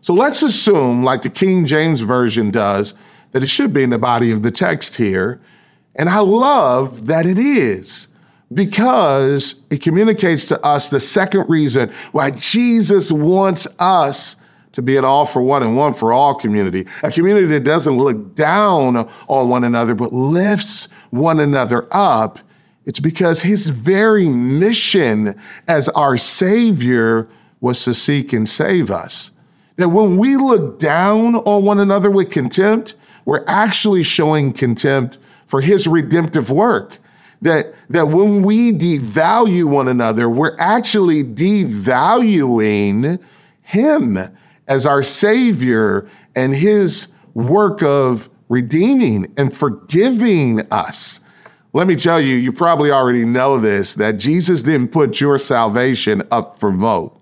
So 0.02 0.14
let's 0.14 0.44
assume, 0.44 1.04
like 1.04 1.24
the 1.24 1.30
King 1.30 1.66
James 1.66 2.02
Version 2.02 2.52
does, 2.52 2.94
that 3.32 3.44
it 3.44 3.50
should 3.50 3.74
be 3.74 3.84
in 3.84 3.90
the 3.90 3.98
body 3.98 4.32
of 4.32 4.44
the 4.44 4.52
text 4.52 4.96
here 4.96 5.42
and 5.96 6.10
I 6.10 6.20
love 6.20 7.06
that 7.08 7.26
it 7.26 7.38
is 7.38 8.08
because 8.54 9.56
it 9.70 9.82
communicates 9.82 10.46
to 10.48 10.64
us 10.66 10.90
the 10.90 11.00
second 11.00 11.50
reason 11.50 11.92
why 12.12 12.32
Jesus 12.32 13.12
wants 13.12 13.68
us 13.80 14.36
to 14.74 14.82
be 14.82 14.98
an 14.98 15.06
all 15.06 15.26
for 15.26 15.42
one 15.42 15.64
and 15.64 15.78
one 15.78 15.94
for 15.94 16.12
all 16.12 16.36
community, 16.36 16.88
a 17.04 17.12
community 17.12 17.46
that 17.48 17.64
doesn't 17.64 17.98
look 17.98 18.36
down 18.36 19.10
on 19.28 19.50
one 19.50 19.64
another, 19.64 19.94
but 19.94 20.12
lifts 20.12 20.88
one 21.12 21.40
another 21.40 21.88
up. 21.92 22.40
It's 22.86 23.00
because 23.00 23.42
his 23.42 23.70
very 23.70 24.28
mission 24.28 25.40
as 25.68 25.90
our 25.90 26.18
Savior 26.18 27.30
was 27.62 27.84
to 27.86 27.94
seek 27.94 28.34
and 28.34 28.50
save 28.50 28.92
us. 28.92 29.32
That 29.78 29.90
when 29.90 30.18
we 30.18 30.38
look 30.38 30.80
down 30.80 31.36
on 31.36 31.64
one 31.64 31.80
another 31.80 32.12
with 32.12 32.30
contempt, 32.30 32.96
we're 33.26 33.46
actually 33.48 34.04
showing 34.04 34.54
contempt 34.54 35.18
for 35.54 35.62
his 35.62 35.86
redemptive 35.86 36.50
work. 36.50 36.98
That, 37.44 37.76
that 37.92 38.08
when 38.08 38.42
we 38.42 38.74
devalue 38.74 39.66
one 39.66 39.88
another, 39.88 40.28
we're 40.28 40.56
actually 40.58 41.24
devaluing 41.24 43.20
him 43.62 44.18
as 44.68 44.88
our 44.88 45.04
Savior 45.04 46.10
and 46.34 46.56
his 46.56 47.10
work 47.36 47.84
of 47.84 48.32
redeeming 48.50 49.32
and 49.38 49.56
forgiving 49.56 50.62
us. 50.72 51.20
Let 51.74 51.86
me 51.86 51.96
tell 51.96 52.20
you, 52.20 52.36
you 52.36 52.52
probably 52.52 52.90
already 52.90 53.24
know 53.24 53.60
this 53.60 53.94
that 53.94 54.14
Jesus 54.14 54.64
didn't 54.64 54.88
put 54.88 55.22
your 55.22 55.38
salvation 55.38 56.24
up 56.32 56.58
for 56.58 56.72
vote. 56.72 57.16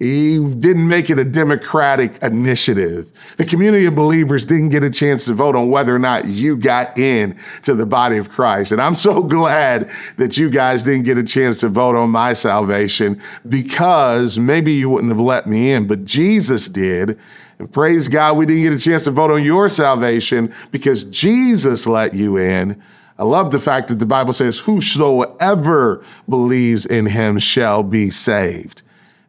He 0.00 0.38
didn't 0.38 0.88
make 0.88 1.10
it 1.10 1.18
a 1.18 1.24
democratic 1.26 2.22
initiative. 2.22 3.06
The 3.36 3.44
community 3.44 3.84
of 3.84 3.94
believers 3.94 4.46
didn't 4.46 4.70
get 4.70 4.82
a 4.82 4.88
chance 4.88 5.26
to 5.26 5.34
vote 5.34 5.54
on 5.54 5.68
whether 5.68 5.94
or 5.94 5.98
not 5.98 6.24
you 6.24 6.56
got 6.56 6.96
in 6.96 7.38
to 7.64 7.74
the 7.74 7.84
body 7.84 8.16
of 8.16 8.30
Christ. 8.30 8.72
And 8.72 8.80
I'm 8.80 8.94
so 8.94 9.22
glad 9.22 9.90
that 10.16 10.38
you 10.38 10.48
guys 10.48 10.84
didn't 10.84 11.02
get 11.02 11.18
a 11.18 11.22
chance 11.22 11.60
to 11.60 11.68
vote 11.68 11.96
on 11.96 12.08
my 12.08 12.32
salvation 12.32 13.20
because 13.50 14.38
maybe 14.38 14.72
you 14.72 14.88
wouldn't 14.88 15.12
have 15.12 15.20
let 15.20 15.46
me 15.46 15.70
in, 15.70 15.86
but 15.86 16.06
Jesus 16.06 16.70
did. 16.70 17.18
And 17.58 17.70
praise 17.70 18.08
God, 18.08 18.38
we 18.38 18.46
didn't 18.46 18.62
get 18.62 18.72
a 18.72 18.78
chance 18.78 19.04
to 19.04 19.10
vote 19.10 19.30
on 19.30 19.42
your 19.42 19.68
salvation 19.68 20.50
because 20.70 21.04
Jesus 21.04 21.86
let 21.86 22.14
you 22.14 22.38
in. 22.38 22.82
I 23.18 23.24
love 23.24 23.52
the 23.52 23.60
fact 23.60 23.88
that 23.88 23.98
the 23.98 24.06
Bible 24.06 24.32
says, 24.32 24.58
Whosoever 24.58 26.02
believes 26.26 26.86
in 26.86 27.04
him 27.04 27.38
shall 27.38 27.82
be 27.82 28.08
saved. 28.08 28.80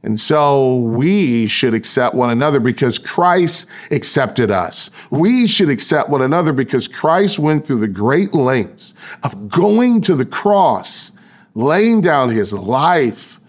And 0.04 0.20
so 0.20 0.78
we 0.78 1.46
should 1.46 1.74
accept 1.76 2.16
one 2.16 2.32
another 2.32 2.60
because 2.60 2.98
Christ 2.98 3.68
accepted 3.92 4.50
us. 4.50 4.90
We 5.12 5.46
should 5.48 5.70
accept 5.70 6.10
one 6.10 6.24
another 6.24 6.54
because 6.54 6.88
Christ 6.88 7.38
went 7.38 7.66
through 7.66 7.80
the 7.80 7.88
great 7.88 8.34
lengths 8.34 8.96
of 9.24 9.48
going 9.48 10.02
to 10.02 10.16
the 10.16 10.26
cross, 10.26 11.12
laying 11.54 12.02
down 12.02 12.30
his 12.30 12.52
life, 12.52 13.40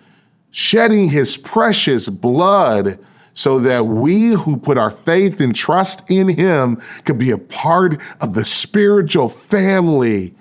shedding 0.50 1.08
his 1.08 1.38
precious 1.38 2.10
blood 2.10 2.98
so 3.34 3.58
that 3.60 3.86
we 3.86 4.32
who 4.32 4.58
put 4.58 4.76
our 4.76 4.90
faith 4.90 5.40
and 5.40 5.54
trust 5.54 6.02
in 6.10 6.28
him 6.28 6.80
could 7.06 7.18
be 7.18 7.30
a 7.30 7.38
part 7.38 7.98
of 8.20 8.34
the 8.34 8.44
spiritual 8.44 9.30
family. 9.30 10.34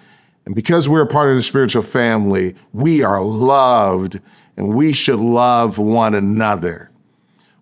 And 0.45 0.55
because 0.55 0.89
we're 0.89 1.03
a 1.03 1.07
part 1.07 1.29
of 1.29 1.35
the 1.35 1.43
spiritual 1.43 1.83
family, 1.83 2.55
we 2.73 3.03
are 3.03 3.21
loved 3.21 4.19
and 4.57 4.73
we 4.73 4.93
should 4.93 5.19
love 5.19 5.77
one 5.77 6.15
another. 6.15 6.89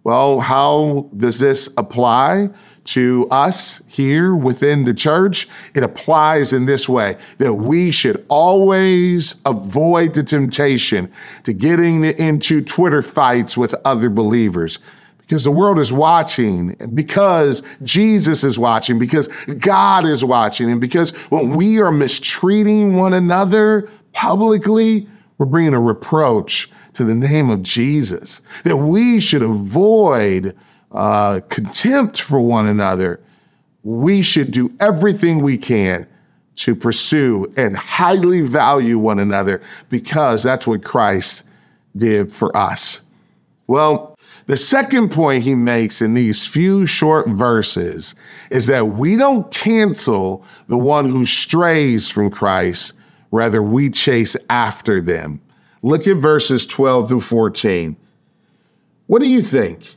Well, 0.04 0.39
how 0.39 1.10
does 1.18 1.39
this 1.39 1.70
apply 1.78 2.50
to 2.86 3.28
us 3.30 3.82
here 3.88 4.34
within 4.34 4.86
the 4.86 4.94
church? 4.94 5.48
It 5.76 5.84
applies 5.84 6.54
in 6.54 6.65
this 6.65 6.88
way 6.88 7.18
that 7.38 7.54
we 7.54 7.92
should 7.92 8.26
always 8.30 9.36
avoid 9.46 10.15
the 10.15 10.24
temptation 10.24 11.12
to 11.44 11.54
getting 11.54 12.06
into 12.06 12.62
Twitter 12.62 13.02
fights 13.02 13.58
with 13.58 13.76
other 13.86 14.10
believers 14.10 14.80
because 15.30 15.44
the 15.44 15.52
world 15.52 15.78
is 15.78 15.94
watching, 15.94 16.74
because 16.96 17.62
Jesus 17.84 18.44
is 18.44 18.58
watching, 18.58 18.98
because 18.98 19.30
God 19.60 20.04
is 20.08 20.26
watching, 20.26 20.72
and 20.72 20.82
because 20.82 21.12
when 21.30 21.56
we 21.56 21.80
are 21.80 21.92
mistreating 21.92 22.96
one 22.96 23.13
another 23.13 23.88
publicly, 24.13 25.08
we're 25.38 25.46
bringing 25.46 25.76
a 25.76 25.80
reproach 25.80 26.72
to 26.94 27.04
the 27.04 27.13
name 27.13 27.52
of 27.52 27.62
Jesus, 27.62 28.42
that 28.63 28.78
we 28.78 29.20
should 29.20 29.44
avoid 29.44 30.58
uh, 30.94 31.42
contempt 31.50 32.22
for 32.22 32.39
one 32.39 32.65
another. 32.65 33.20
We 33.84 34.24
should 34.24 34.50
do 34.50 34.74
everything 34.80 35.44
we 35.44 35.60
can 35.60 36.08
to 36.56 36.74
pursue 36.74 37.54
and 37.56 37.78
highly 37.78 38.42
value 38.42 38.98
one 38.98 39.20
another 39.20 39.62
because 39.89 40.42
that's 40.42 40.65
what 40.65 40.84
Christ 40.84 41.44
did 41.96 42.34
for 42.34 42.56
us. 42.58 43.04
Well, 43.68 44.09
the 44.49 44.57
second 44.57 45.12
point 45.12 45.43
he 45.43 45.53
makes 45.53 46.01
in 46.01 46.15
these 46.15 46.43
few 46.43 46.88
short 46.88 47.27
verses 47.29 48.15
is 48.49 48.65
that 48.65 48.88
we 48.88 49.15
don't 49.15 49.51
cancel 49.51 50.43
the 50.67 50.77
one 50.77 51.07
who 51.07 51.23
strays 51.23 52.09
from 52.09 52.31
Christ, 52.31 52.93
rather, 53.29 53.62
we 53.62 53.91
chase 53.91 54.35
after 54.49 55.01
them. 55.01 55.39
Look 55.83 56.07
at 56.07 56.17
verses 56.17 56.65
12 56.65 57.09
through 57.09 57.21
14. 57.21 57.95
What 59.05 59.21
do 59.21 59.29
you 59.29 59.43
think? 59.43 59.93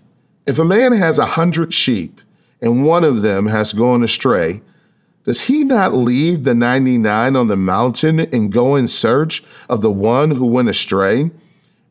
If 0.47 0.59
a 0.59 0.67
man 0.67 0.93
has 0.93 1.19
a 1.19 1.25
hundred 1.25 1.73
sheep 1.73 2.21
and 2.61 2.85
one 2.85 3.05
of 3.05 3.23
them 3.23 3.47
has 3.47 3.73
gone 3.73 4.03
astray, 4.03 4.61
does 5.25 5.41
he 5.41 5.65
not 5.65 5.95
leave 5.95 6.45
the 6.45 6.55
99 6.55 7.37
on 7.37 7.49
the 7.49 7.57
mountain 7.57 8.21
and 8.21 8.53
go 8.53 8.77
in 8.77 8.87
search 8.87 9.43
of 9.71 9.81
the 9.81 9.91
one 9.91 10.31
who 10.31 10.45
went 10.45 10.69
astray? 10.69 11.31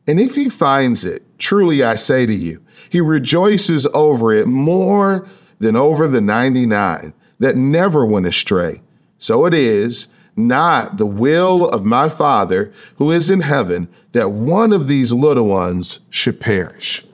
And 0.06 0.18
if 0.18 0.34
he 0.34 0.48
finds 0.48 1.04
it, 1.04 1.22
truly 1.38 1.82
I 1.82 1.94
say 1.94 2.26
to 2.26 2.34
you, 2.34 2.60
he 2.90 3.00
rejoices 3.00 3.86
over 3.94 4.32
it 4.32 4.46
more 4.46 5.28
than 5.60 5.76
over 5.76 6.08
the 6.08 6.20
99 6.20 7.12
that 7.38 7.56
never 7.56 8.04
went 8.04 8.26
astray. 8.26 8.82
So 9.18 9.46
it 9.46 9.54
is 9.54 10.08
not 10.36 10.96
the 10.96 11.06
will 11.06 11.68
of 11.68 11.84
my 11.84 12.08
Father 12.08 12.72
who 12.96 13.10
is 13.10 13.30
in 13.30 13.40
heaven 13.40 13.88
that 14.12 14.32
one 14.32 14.72
of 14.72 14.88
these 14.88 15.12
little 15.12 15.46
ones 15.46 16.00
should 16.10 16.40
perish. 16.40 17.04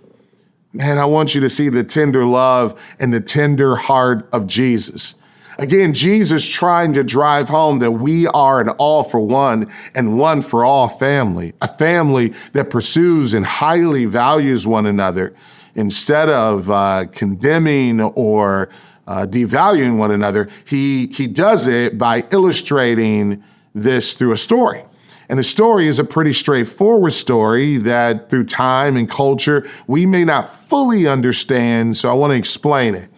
Man, 0.72 0.98
I 0.98 1.04
want 1.04 1.34
you 1.34 1.40
to 1.40 1.50
see 1.50 1.68
the 1.68 1.84
tender 1.84 2.24
love 2.24 2.80
and 2.98 3.12
the 3.12 3.20
tender 3.20 3.74
heart 3.76 4.28
of 4.32 4.46
Jesus. 4.46 5.14
Again, 5.60 5.92
Jesus 5.92 6.46
trying 6.46 6.92
to 6.94 7.02
drive 7.02 7.48
home 7.48 7.80
that 7.80 7.90
we 7.90 8.28
are 8.28 8.60
an 8.60 8.68
all 8.70 9.02
for 9.02 9.18
one 9.18 9.68
and 9.92 10.16
one 10.16 10.40
for 10.40 10.64
all 10.64 10.88
family, 10.88 11.52
a 11.60 11.66
family 11.76 12.32
that 12.52 12.70
pursues 12.70 13.34
and 13.34 13.44
highly 13.44 14.04
values 14.04 14.68
one 14.68 14.86
another 14.86 15.34
instead 15.74 16.28
of 16.28 16.70
uh, 16.70 17.06
condemning 17.10 18.00
or 18.00 18.68
uh, 19.08 19.26
devaluing 19.26 19.98
one 19.98 20.12
another. 20.12 20.48
He, 20.64 21.08
he 21.08 21.26
does 21.26 21.66
it 21.66 21.98
by 21.98 22.24
illustrating 22.30 23.42
this 23.74 24.14
through 24.14 24.32
a 24.32 24.36
story. 24.36 24.84
And 25.28 25.40
the 25.40 25.44
story 25.44 25.88
is 25.88 25.98
a 25.98 26.04
pretty 26.04 26.34
straightforward 26.34 27.14
story 27.14 27.78
that 27.78 28.30
through 28.30 28.44
time 28.44 28.96
and 28.96 29.10
culture, 29.10 29.68
we 29.88 30.06
may 30.06 30.24
not 30.24 30.54
fully 30.54 31.08
understand. 31.08 31.96
So 31.96 32.08
I 32.08 32.12
want 32.12 32.30
to 32.30 32.36
explain 32.36 32.94
it. 32.94 33.10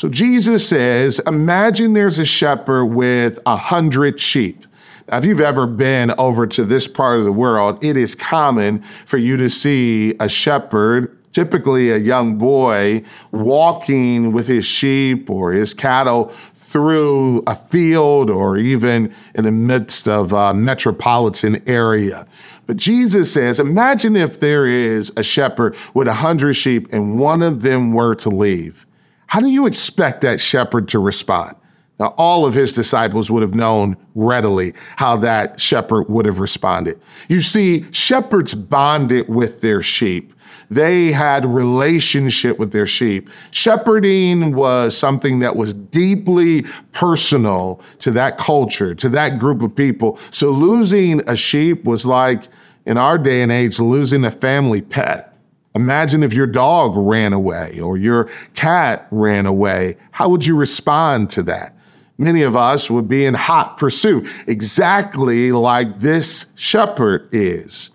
So 0.00 0.08
Jesus 0.08 0.66
says, 0.66 1.20
imagine 1.26 1.92
there's 1.92 2.18
a 2.18 2.24
shepherd 2.24 2.86
with 2.86 3.38
a 3.44 3.54
hundred 3.54 4.18
sheep. 4.18 4.64
Now, 5.08 5.18
if 5.18 5.26
you've 5.26 5.42
ever 5.42 5.66
been 5.66 6.14
over 6.16 6.46
to 6.46 6.64
this 6.64 6.88
part 6.88 7.18
of 7.18 7.26
the 7.26 7.32
world, 7.32 7.84
it 7.84 7.98
is 7.98 8.14
common 8.14 8.80
for 9.04 9.18
you 9.18 9.36
to 9.36 9.50
see 9.50 10.14
a 10.18 10.26
shepherd, 10.26 11.18
typically 11.32 11.90
a 11.90 11.98
young 11.98 12.38
boy, 12.38 13.04
walking 13.32 14.32
with 14.32 14.48
his 14.48 14.64
sheep 14.64 15.28
or 15.28 15.52
his 15.52 15.74
cattle 15.74 16.32
through 16.54 17.42
a 17.46 17.54
field 17.54 18.30
or 18.30 18.56
even 18.56 19.14
in 19.34 19.44
the 19.44 19.52
midst 19.52 20.08
of 20.08 20.32
a 20.32 20.54
metropolitan 20.54 21.62
area. 21.68 22.26
But 22.66 22.78
Jesus 22.78 23.30
says, 23.30 23.60
imagine 23.60 24.16
if 24.16 24.40
there 24.40 24.66
is 24.66 25.12
a 25.18 25.22
shepherd 25.22 25.76
with 25.92 26.08
a 26.08 26.14
hundred 26.14 26.54
sheep 26.54 26.90
and 26.90 27.18
one 27.18 27.42
of 27.42 27.60
them 27.60 27.92
were 27.92 28.14
to 28.14 28.30
leave. 28.30 28.86
How 29.30 29.38
do 29.38 29.46
you 29.46 29.66
expect 29.66 30.22
that 30.22 30.40
shepherd 30.40 30.88
to 30.88 30.98
respond? 30.98 31.54
Now, 32.00 32.14
all 32.18 32.44
of 32.46 32.52
his 32.52 32.72
disciples 32.72 33.30
would 33.30 33.42
have 33.42 33.54
known 33.54 33.96
readily 34.16 34.74
how 34.96 35.16
that 35.18 35.60
shepherd 35.60 36.08
would 36.08 36.26
have 36.26 36.40
responded. 36.40 37.00
You 37.28 37.40
see, 37.40 37.86
shepherds 37.92 38.54
bonded 38.54 39.28
with 39.28 39.60
their 39.60 39.82
sheep. 39.82 40.34
They 40.68 41.12
had 41.12 41.44
relationship 41.46 42.58
with 42.58 42.72
their 42.72 42.88
sheep. 42.88 43.30
Shepherding 43.52 44.56
was 44.56 44.96
something 44.96 45.38
that 45.38 45.54
was 45.54 45.74
deeply 45.74 46.62
personal 46.90 47.80
to 48.00 48.10
that 48.10 48.36
culture, 48.36 48.96
to 48.96 49.08
that 49.10 49.38
group 49.38 49.62
of 49.62 49.72
people. 49.76 50.18
So 50.32 50.50
losing 50.50 51.20
a 51.28 51.36
sheep 51.36 51.84
was 51.84 52.04
like, 52.04 52.48
in 52.84 52.98
our 52.98 53.16
day 53.16 53.42
and 53.42 53.52
age, 53.52 53.78
losing 53.78 54.24
a 54.24 54.30
family 54.32 54.82
pet. 54.82 55.29
Imagine 55.74 56.22
if 56.22 56.32
your 56.32 56.46
dog 56.46 56.94
ran 56.96 57.32
away 57.32 57.78
or 57.80 57.96
your 57.96 58.28
cat 58.54 59.06
ran 59.10 59.46
away. 59.46 59.96
How 60.10 60.28
would 60.28 60.44
you 60.44 60.56
respond 60.56 61.30
to 61.32 61.42
that? 61.44 61.76
Many 62.18 62.42
of 62.42 62.56
us 62.56 62.90
would 62.90 63.08
be 63.08 63.24
in 63.24 63.34
hot 63.34 63.78
pursuit, 63.78 64.28
exactly 64.46 65.52
like 65.52 66.00
this 66.00 66.46
shepherd 66.54 67.28
is. 67.32 67.90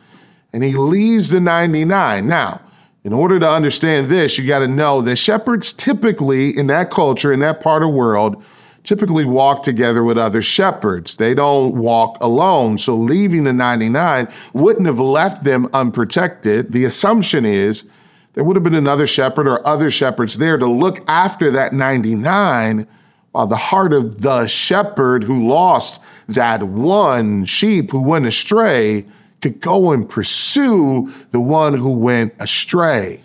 And 0.54 0.64
he 0.64 0.74
leaves 0.74 1.30
the 1.30 1.40
99. 1.40 2.28
Now, 2.28 2.62
in 3.04 3.14
order 3.14 3.40
to 3.40 3.48
understand 3.48 4.10
this, 4.10 4.38
you 4.40 4.48
got 4.48 4.60
to 4.60 4.68
know 4.68 5.02
that 5.02 5.18
shepherds 5.18 5.74
typically 5.74 6.58
in 6.58 6.68
that 6.68 6.90
culture, 6.90 7.34
in 7.34 7.42
that 7.42 7.62
part 7.62 7.84
of 7.84 7.90
the 7.90 7.96
world, 7.96 8.44
typically 8.86 9.26
walk 9.26 9.64
together 9.64 10.04
with 10.04 10.18
other 10.18 10.42
shepherds. 10.42 11.18
They 11.18 11.34
don't 11.34 11.76
walk 11.76 12.18
alone. 12.22 12.78
So 12.78 12.96
leaving 12.96 13.44
the 13.44 13.54
99 13.54 14.28
wouldn't 14.54 14.86
have 14.86 15.00
left 15.00 15.44
them 15.44 15.68
unprotected. 15.74 16.72
The 16.72 16.86
assumption 16.86 17.46
is 17.46 17.86
there 18.34 18.44
would 18.44 18.56
have 18.56 18.64
been 18.64 18.76
another 18.76 19.08
shepherd 19.08 19.48
or 19.48 19.66
other 19.66 19.90
shepherds 19.90 20.38
there 20.38 20.58
to 20.58 20.66
look 20.66 21.04
after 21.08 21.52
that 21.52 21.74
99 21.74 22.88
while 23.32 23.48
the 23.48 23.58
heart 23.58 23.92
of 23.92 24.22
the 24.22 24.48
shepherd 24.48 25.24
who 25.24 25.48
lost 25.48 26.00
that 26.30 26.64
one 26.64 27.46
sheep 27.46 27.92
who 27.92 28.02
went 28.02 28.26
astray 28.26 29.06
could 29.42 29.60
go 29.60 29.92
and 29.92 30.10
pursue 30.10 31.12
the 31.32 31.40
one 31.40 31.74
who 31.74 31.90
went 31.90 32.34
astray. 32.40 33.22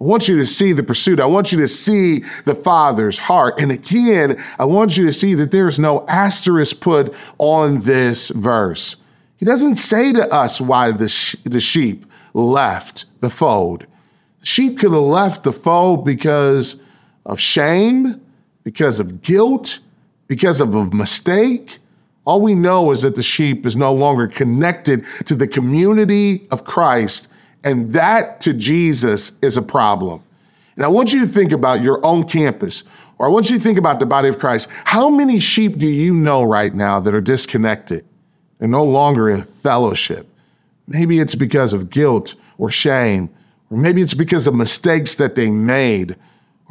I 0.00 0.04
want 0.04 0.28
you 0.28 0.38
to 0.38 0.46
see 0.46 0.72
the 0.72 0.82
pursuit. 0.82 1.20
I 1.20 1.26
want 1.26 1.52
you 1.52 1.58
to 1.58 1.68
see 1.68 2.24
the 2.46 2.54
Father's 2.54 3.18
heart. 3.18 3.60
And 3.60 3.70
again, 3.70 4.42
I 4.58 4.64
want 4.64 4.96
you 4.96 5.04
to 5.04 5.12
see 5.12 5.34
that 5.34 5.50
there 5.50 5.68
is 5.68 5.78
no 5.78 6.06
asterisk 6.08 6.80
put 6.80 7.14
on 7.36 7.82
this 7.82 8.28
verse. 8.30 8.96
He 9.36 9.44
doesn't 9.44 9.76
say 9.76 10.14
to 10.14 10.32
us 10.32 10.58
why 10.58 10.92
the, 10.92 11.08
sh- 11.08 11.36
the 11.44 11.60
sheep 11.60 12.06
left 12.32 13.04
the 13.20 13.28
fold. 13.28 13.86
The 14.40 14.46
sheep 14.46 14.78
could 14.78 14.92
have 14.92 15.02
left 15.02 15.44
the 15.44 15.52
fold 15.52 16.06
because 16.06 16.80
of 17.26 17.38
shame, 17.38 18.22
because 18.64 19.00
of 19.00 19.20
guilt, 19.20 19.80
because 20.28 20.62
of 20.62 20.74
a 20.74 20.86
mistake. 20.86 21.78
All 22.24 22.40
we 22.40 22.54
know 22.54 22.90
is 22.90 23.02
that 23.02 23.16
the 23.16 23.22
sheep 23.22 23.66
is 23.66 23.76
no 23.76 23.92
longer 23.92 24.28
connected 24.28 25.04
to 25.26 25.34
the 25.34 25.48
community 25.48 26.46
of 26.50 26.64
Christ 26.64 27.28
and 27.64 27.92
that 27.92 28.40
to 28.42 28.52
Jesus 28.52 29.32
is 29.42 29.56
a 29.56 29.62
problem. 29.62 30.22
And 30.76 30.84
I 30.84 30.88
want 30.88 31.12
you 31.12 31.20
to 31.20 31.26
think 31.26 31.52
about 31.52 31.82
your 31.82 32.04
own 32.04 32.26
campus 32.26 32.84
Or 33.20 33.26
I 33.26 33.28
want 33.28 33.50
you 33.50 33.58
to 33.58 33.62
think 33.62 33.76
about 33.76 34.00
the 34.00 34.06
body 34.06 34.28
of 34.28 34.38
Christ. 34.38 34.70
How 34.84 35.10
many 35.10 35.40
sheep 35.40 35.76
do 35.76 35.86
you 35.86 36.14
know 36.14 36.42
right 36.42 36.74
now 36.74 36.98
that 37.00 37.14
are 37.14 37.20
disconnected? 37.20 38.02
They're 38.58 38.66
no 38.66 38.82
longer 38.82 39.28
in 39.28 39.44
fellowship. 39.44 40.26
Maybe 40.88 41.20
it's 41.20 41.34
because 41.34 41.74
of 41.74 41.90
guilt 41.90 42.34
or 42.56 42.70
shame, 42.70 43.28
or 43.68 43.76
maybe 43.76 44.00
it's 44.00 44.14
because 44.14 44.46
of 44.46 44.54
mistakes 44.54 45.16
that 45.16 45.34
they 45.34 45.50
made, 45.50 46.16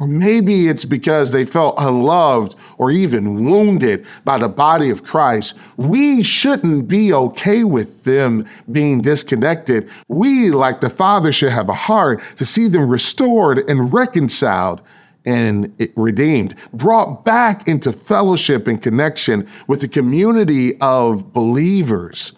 or 0.00 0.06
maybe 0.06 0.66
it's 0.66 0.86
because 0.86 1.30
they 1.30 1.44
felt 1.44 1.74
unloved 1.78 2.56
or 2.78 2.90
even 2.90 3.44
wounded 3.44 4.06
by 4.24 4.38
the 4.38 4.48
body 4.48 4.88
of 4.88 5.04
Christ. 5.04 5.56
We 5.76 6.22
shouldn't 6.22 6.88
be 6.88 7.12
okay 7.12 7.64
with 7.64 8.02
them 8.04 8.46
being 8.72 9.02
disconnected. 9.02 9.90
We, 10.08 10.50
like 10.50 10.80
the 10.80 10.88
Father, 10.88 11.30
should 11.32 11.52
have 11.52 11.68
a 11.68 11.74
heart 11.74 12.22
to 12.36 12.46
see 12.46 12.66
them 12.66 12.88
restored 12.88 13.58
and 13.70 13.92
reconciled 13.92 14.80
and 15.26 15.70
redeemed, 15.96 16.54
brought 16.72 17.26
back 17.26 17.68
into 17.68 17.92
fellowship 17.92 18.66
and 18.66 18.82
connection 18.82 19.46
with 19.68 19.82
the 19.82 19.88
community 19.88 20.80
of 20.80 21.30
believers. 21.34 22.32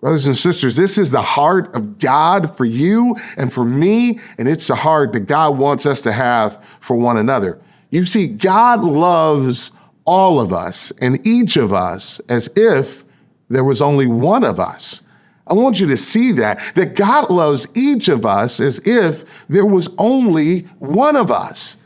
Brothers 0.00 0.26
and 0.26 0.38
sisters, 0.38 0.76
this 0.76 0.96
is 0.96 1.10
the 1.10 1.22
heart 1.22 1.74
of 1.74 1.98
God 1.98 2.56
for 2.56 2.64
you 2.64 3.16
and 3.36 3.52
for 3.52 3.64
me, 3.64 4.20
and 4.38 4.48
it's 4.48 4.68
the 4.68 4.76
heart 4.76 5.12
that 5.12 5.26
God 5.26 5.58
wants 5.58 5.86
us 5.86 6.02
to 6.02 6.12
have 6.12 6.62
for 6.80 6.96
one 6.96 7.16
another. 7.16 7.60
You 7.90 8.06
see, 8.06 8.28
God 8.28 8.80
loves 8.84 9.72
all 10.04 10.40
of 10.40 10.52
us 10.52 10.92
and 11.00 11.26
each 11.26 11.56
of 11.56 11.72
us 11.72 12.20
as 12.28 12.48
if 12.54 13.04
there 13.48 13.64
was 13.64 13.82
only 13.82 14.06
one 14.06 14.44
of 14.44 14.60
us. 14.60 15.02
I 15.48 15.54
want 15.54 15.80
you 15.80 15.86
to 15.88 15.96
see 15.96 16.32
that, 16.32 16.60
that 16.76 16.94
God 16.94 17.30
loves 17.30 17.66
each 17.74 18.08
of 18.08 18.24
us 18.24 18.60
as 18.60 18.78
if 18.84 19.24
there 19.48 19.66
was 19.66 19.88
only 19.98 20.60
one 20.78 21.16
of 21.16 21.30
us. 21.30 21.76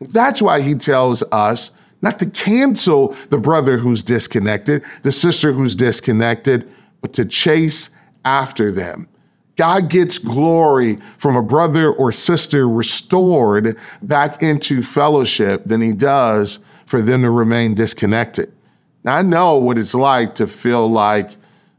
That's 0.00 0.42
why 0.42 0.62
he 0.62 0.74
tells 0.74 1.22
us 1.30 1.70
not 2.00 2.18
to 2.18 2.26
cancel 2.30 3.16
the 3.30 3.38
brother 3.38 3.78
who's 3.78 4.02
disconnected, 4.02 4.82
the 5.02 5.12
sister 5.12 5.52
who's 5.52 5.76
disconnected, 5.76 6.68
but 7.02 7.12
to 7.14 7.26
chase 7.26 7.90
after 8.24 8.72
them. 8.72 9.06
God 9.56 9.90
gets 9.90 10.16
glory 10.16 10.98
from 11.18 11.36
a 11.36 11.42
brother 11.42 11.92
or 11.92 12.10
sister 12.10 12.66
restored 12.66 13.76
back 14.00 14.42
into 14.42 14.82
fellowship 14.82 15.64
than 15.66 15.82
he 15.82 15.92
does 15.92 16.58
for 16.86 17.02
them 17.02 17.20
to 17.22 17.30
remain 17.30 17.74
disconnected. 17.74 18.50
Now, 19.04 19.16
I 19.16 19.22
know 19.22 19.56
what 19.56 19.76
it's 19.76 19.94
like 19.94 20.34
to 20.36 20.46
feel 20.46 20.90
like, 20.90 21.30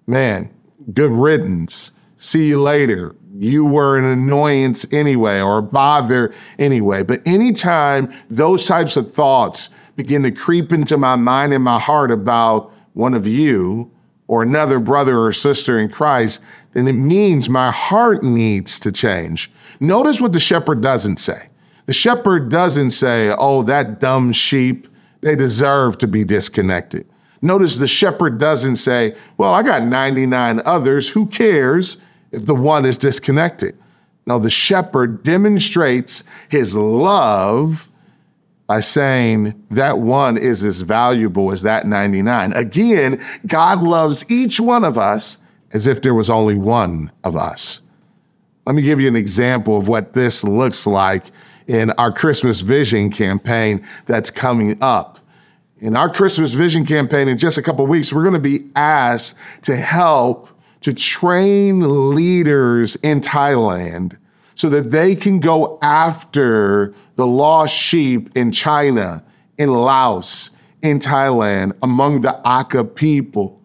man, 0.05 0.53
good 0.93 1.11
riddance. 1.11 1.91
See 2.19 2.45
you 2.45 2.61
later 2.61 3.15
you 3.39 3.65
were 3.65 3.97
an 3.97 4.05
annoyance 4.05 4.91
anyway 4.93 5.41
or 5.41 5.57
a 5.57 5.63
bother 5.63 6.33
anyway. 6.59 7.03
But 7.03 7.21
anytime 7.25 8.13
those 8.29 8.65
types 8.65 8.95
of 8.95 9.11
thoughts 9.13 9.69
begin 9.95 10.23
to 10.23 10.31
creep 10.31 10.71
into 10.71 10.97
my 10.97 11.15
mind 11.15 11.53
and 11.53 11.63
my 11.63 11.79
heart 11.79 12.11
about 12.11 12.71
one 12.93 13.13
of 13.13 13.25
you 13.25 13.89
or 14.33 14.43
another 14.43 14.79
brother 14.79 15.19
or 15.19 15.31
sister 15.31 15.77
in 15.77 15.89
Christ, 15.89 16.41
then 16.73 16.87
it 16.87 16.93
means 16.93 17.49
my 17.49 17.71
heart 17.71 18.23
needs 18.23 18.79
to 18.79 18.91
change. 18.91 19.51
Notice 19.79 20.19
what 20.19 20.33
the 20.33 20.39
shepherd 20.39 20.81
doesn't 20.81 21.17
say. 21.17 21.49
The 21.85 21.93
shepherd 21.93 22.49
doesn't 22.49 22.91
say, 22.91 23.33
oh, 23.37 23.63
that 23.63 23.99
dumb 23.99 24.31
sheep, 24.31 24.87
they 25.21 25.35
deserve 25.35 25.97
to 25.99 26.07
be 26.07 26.23
disconnected. 26.23 27.05
Notice 27.41 27.77
the 27.77 27.87
shepherd 27.87 28.39
doesn't 28.39 28.77
say, 28.77 29.15
well, 29.37 29.53
I 29.53 29.61
got 29.61 29.83
99 29.83 30.61
others, 30.65 31.09
who 31.09 31.27
cares? 31.27 31.97
if 32.33 32.45
the 32.45 32.55
one 32.55 32.83
is 32.83 32.97
disconnected. 32.97 33.77
Now, 34.25 34.39
the 34.39 34.49
shepherd 34.49 35.23
demonstrates 35.23 36.23
his 36.49 36.75
love 36.75 37.87
by 38.67 38.79
saying 38.79 39.53
that 39.71 39.99
one 39.99 40.37
is 40.37 40.63
as 40.63 40.81
valuable 40.81 41.51
as 41.51 41.61
that 41.63 41.85
99. 41.85 42.53
Again, 42.53 43.23
God 43.45 43.83
loves 43.83 44.29
each 44.31 44.59
one 44.59 44.83
of 44.83 44.97
us 44.97 45.37
as 45.73 45.87
if 45.87 46.01
there 46.01 46.13
was 46.13 46.29
only 46.29 46.57
one 46.57 47.11
of 47.23 47.35
us. 47.35 47.81
Let 48.65 48.75
me 48.75 48.81
give 48.81 49.01
you 49.01 49.07
an 49.07 49.15
example 49.15 49.77
of 49.77 49.87
what 49.87 50.13
this 50.13 50.43
looks 50.43 50.87
like 50.87 51.25
in 51.67 51.91
our 51.91 52.11
Christmas 52.11 52.61
Vision 52.61 53.11
campaign 53.11 53.85
that's 54.05 54.29
coming 54.29 54.77
up. 54.81 55.19
In 55.79 55.97
our 55.97 56.09
Christmas 56.09 56.53
Vision 56.53 56.85
campaign, 56.85 57.27
in 57.27 57.37
just 57.37 57.57
a 57.57 57.61
couple 57.61 57.85
weeks, 57.85 58.13
we're 58.13 58.23
going 58.23 58.33
to 58.33 58.39
be 58.39 58.69
asked 58.75 59.35
to 59.63 59.75
help 59.75 60.47
to 60.81 60.93
train 60.93 62.13
leaders 62.15 62.95
in 62.97 63.19
Thailand 63.19 64.17
so 64.55 64.69
that 64.69 64.91
they 64.91 65.15
can 65.15 65.39
go 65.39 65.79
after 65.81 66.93
the 67.15 67.27
lost 67.27 67.75
sheep 67.75 68.29
in 68.35 68.51
China, 68.51 69.23
in 69.57 69.71
Laos, 69.71 70.49
in 70.81 70.99
Thailand, 70.99 71.73
among 71.81 72.21
the 72.21 72.39
Akha 72.45 72.83
people. 72.95 73.59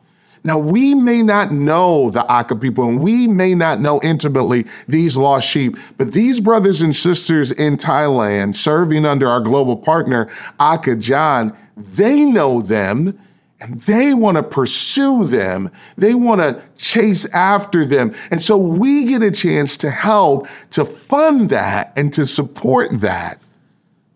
Now, 0.45 0.59
we 0.59 0.95
may 0.95 1.23
not 1.23 1.53
know 1.53 2.11
the 2.11 2.21
Akha 2.21 2.61
people 2.61 2.89
and 2.89 3.01
we 3.01 3.27
may 3.27 3.55
not 3.55 3.81
know 3.81 4.01
intimately 4.03 4.67
these 4.87 5.17
lost 5.17 5.49
sheep, 5.49 5.77
but 5.97 6.13
these 6.13 6.41
brothers 6.41 6.81
and 6.81 6.95
sisters 6.95 7.51
in 7.51 7.77
Thailand, 7.77 8.57
serving 8.57 9.05
under 9.05 9.29
our 9.29 9.41
global 9.41 9.77
partner, 9.77 10.31
Akha 10.61 10.99
John, 10.99 11.57
they 11.77 12.23
know 12.23 12.63
them 12.63 13.19
and 13.61 13.81
they 13.83 14.15
want 14.15 14.37
to 14.37 14.43
pursue 14.43 15.25
them. 15.25 15.71
They 15.97 16.15
want 16.15 16.41
to 16.41 16.63
chase 16.77 17.25
after 17.33 17.85
them. 17.85 18.15
And 18.31 18.41
so 18.41 18.57
we 18.57 19.05
get 19.05 19.23
a 19.23 19.33
chance 19.33 19.77
to 19.79 19.91
help 19.91 20.47
to 20.71 20.85
fund 20.85 21.51
that 21.51 21.93
and 21.97 22.15
to 22.15 22.25
support 22.25 23.01
that. 23.01 23.41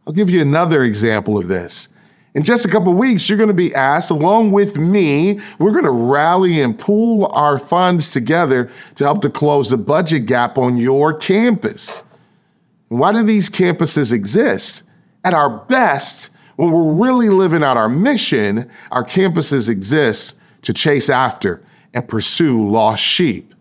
I'll 0.07 0.13
give 0.13 0.31
you 0.31 0.41
another 0.41 0.85
example 0.85 1.39
of 1.39 1.49
this. 1.49 1.89
In 2.35 2.43
just 2.43 2.65
a 2.65 2.69
couple 2.69 2.95
weeks, 2.95 3.29
you're 3.29 3.37
going 3.37 3.49
to 3.49 3.55
be 3.55 3.75
asked, 3.75 4.11
along 4.11 4.53
with 4.53 4.79
me, 4.79 5.39
we're 5.59 5.73
going 5.73 5.85
to 5.85 5.91
rally 5.91 6.63
and 6.63 6.79
pool 6.79 7.27
our 7.33 7.59
funds 7.59 8.11
together 8.11 8.71
to 8.95 9.05
help 9.05 9.21
to 9.23 9.31
close 9.31 9.69
the 9.69 9.77
budget 9.77 10.27
gap 10.27 10.57
on 10.57 10.79
your 10.79 11.13
campus. 11.13 12.03
Why 12.89 13.13
do 13.13 13.23
these 13.23 13.51
campuses 13.51 14.13
exist? 14.13 14.85
At 15.25 15.35
our 15.35 15.51
best, 15.51 16.31
when 16.57 16.71
we're 16.71 16.93
really 16.93 17.29
living 17.29 17.63
out 17.63 17.77
our 17.77 17.89
mission, 17.89 18.71
our 18.91 19.05
campuses 19.05 19.69
exist 19.69 20.39
to 20.63 20.73
chase 20.73 21.09
after 21.09 21.63
and 21.95 22.09
pursue 22.09 22.69
lost 22.69 23.03
sheep 23.03 23.55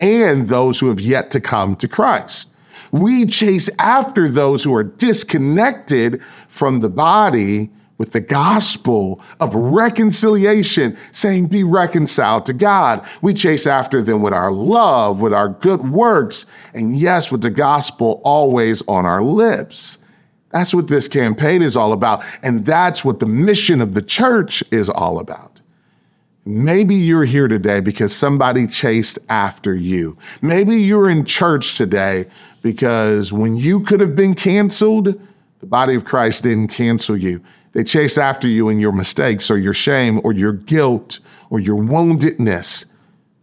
and 0.00 0.46
those 0.46 0.78
who 0.78 0.88
have 0.88 1.00
yet 1.00 1.30
to 1.32 1.40
come 1.40 1.76
to 1.76 1.88
Christ. 1.88 2.50
We 2.92 3.26
chase 3.26 3.68
after 3.78 4.28
those 4.28 4.62
who 4.62 4.74
are 4.74 4.84
disconnected 4.84 6.22
from 6.48 6.80
the 6.80 6.88
body 6.88 7.70
with 7.98 8.12
the 8.12 8.20
gospel 8.20 9.20
of 9.40 9.54
reconciliation, 9.54 10.96
saying, 11.12 11.46
Be 11.46 11.64
reconciled 11.64 12.44
to 12.46 12.52
God. 12.52 13.06
We 13.22 13.32
chase 13.32 13.66
after 13.66 14.02
them 14.02 14.20
with 14.20 14.34
our 14.34 14.52
love, 14.52 15.22
with 15.22 15.32
our 15.32 15.48
good 15.48 15.88
works, 15.90 16.44
and 16.74 16.98
yes, 16.98 17.32
with 17.32 17.40
the 17.40 17.50
gospel 17.50 18.20
always 18.22 18.82
on 18.86 19.06
our 19.06 19.22
lips. 19.22 19.98
That's 20.52 20.74
what 20.74 20.88
this 20.88 21.08
campaign 21.08 21.62
is 21.62 21.76
all 21.76 21.92
about. 21.92 22.24
And 22.42 22.64
that's 22.64 23.04
what 23.04 23.20
the 23.20 23.26
mission 23.26 23.80
of 23.80 23.94
the 23.94 24.02
church 24.02 24.62
is 24.70 24.88
all 24.88 25.18
about. 25.18 25.60
Maybe 26.44 26.94
you're 26.94 27.24
here 27.24 27.48
today 27.48 27.80
because 27.80 28.14
somebody 28.14 28.68
chased 28.68 29.18
after 29.28 29.74
you. 29.74 30.16
Maybe 30.42 30.76
you're 30.76 31.10
in 31.10 31.24
church 31.24 31.76
today 31.76 32.26
because 32.62 33.32
when 33.32 33.56
you 33.56 33.80
could 33.80 34.00
have 34.00 34.14
been 34.14 34.34
canceled, 34.34 35.20
the 35.58 35.66
body 35.66 35.96
of 35.96 36.04
Christ 36.04 36.44
didn't 36.44 36.68
cancel 36.68 37.16
you. 37.16 37.42
They 37.72 37.82
chased 37.82 38.16
after 38.16 38.46
you 38.46 38.68
in 38.68 38.78
your 38.78 38.92
mistakes 38.92 39.50
or 39.50 39.58
your 39.58 39.74
shame 39.74 40.20
or 40.22 40.32
your 40.32 40.52
guilt 40.52 41.18
or 41.50 41.58
your 41.58 41.76
woundedness. 41.76 42.86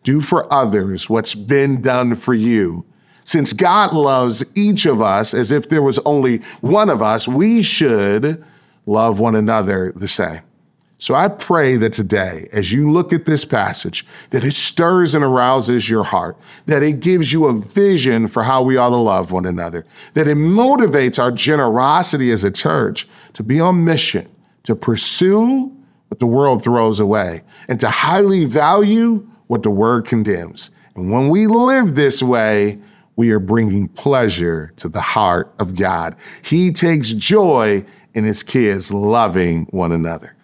Do 0.04 0.22
for 0.22 0.52
others 0.52 1.10
what's 1.10 1.36
been 1.36 1.82
done 1.82 2.16
for 2.16 2.34
you. 2.34 2.86
Since 3.24 3.54
God 3.54 3.94
loves 3.94 4.44
each 4.56 4.86
of 4.86 5.02
us 5.02 5.34
as 5.34 5.52
if 5.52 5.70
there 5.70 5.82
was 5.82 6.00
only 6.00 6.38
one 6.62 6.90
of 6.90 7.02
us, 7.02 7.28
we 7.28 7.62
should 7.62 8.44
love 8.86 9.20
one 9.20 9.36
another 9.36 9.94
the 9.96 10.08
same. 10.08 10.42
So 11.04 11.16
I 11.16 11.28
pray 11.28 11.76
that 11.78 11.92
today, 11.92 12.48
as 12.54 12.72
you 12.72 12.90
look 12.90 13.12
at 13.12 13.26
this 13.26 13.44
passage, 13.44 14.06
that 14.30 14.46
it 14.46 14.54
stirs 14.54 15.14
and 15.14 15.24
arouses 15.24 15.90
your 15.90 16.04
heart, 16.04 16.38
that 16.68 16.82
it 16.82 17.02
gives 17.02 17.34
you 17.34 17.46
a 17.46 17.60
vision 17.60 18.26
for 18.26 18.42
how 18.42 18.63
we 18.63 18.78
ought 18.78 18.90
to 18.90 18.96
love 18.96 19.34
one 19.34 19.46
another, 19.46 19.86
that 20.13 20.30
it 20.30 20.38
motivates 20.38 21.19
our 21.19 21.32
generosity 21.32 22.32
as 22.32 22.46
a 22.46 22.52
church 22.52 23.06
to 23.34 23.44
be 23.44 23.60
on 23.60 23.84
mission, 23.84 24.30
to 24.63 24.78
pursue 24.78 25.76
what 26.08 26.19
the 26.19 26.26
world 26.26 26.63
throws 26.63 27.02
away, 27.02 27.42
and 27.67 27.82
to 27.82 27.90
highly 27.90 28.46
value 28.46 29.28
what 29.48 29.63
the 29.63 29.69
word 29.69 30.06
condemns. 30.06 30.71
And 30.96 31.12
when 31.12 31.28
we 31.28 31.48
live 31.48 31.96
this 31.96 32.24
way, 32.24 32.80
we 33.16 33.32
are 33.32 33.40
bringing 33.40 33.88
pleasure 33.90 34.74
to 34.78 34.90
the 34.90 35.02
heart 35.02 35.54
of 35.60 35.76
God. 35.76 36.16
He 36.42 36.72
takes 36.72 37.10
joy 37.10 37.86
in 38.14 38.24
his 38.24 38.44
kids 38.44 38.92
loving 38.92 39.66
one 39.72 39.92
another. 39.92 40.36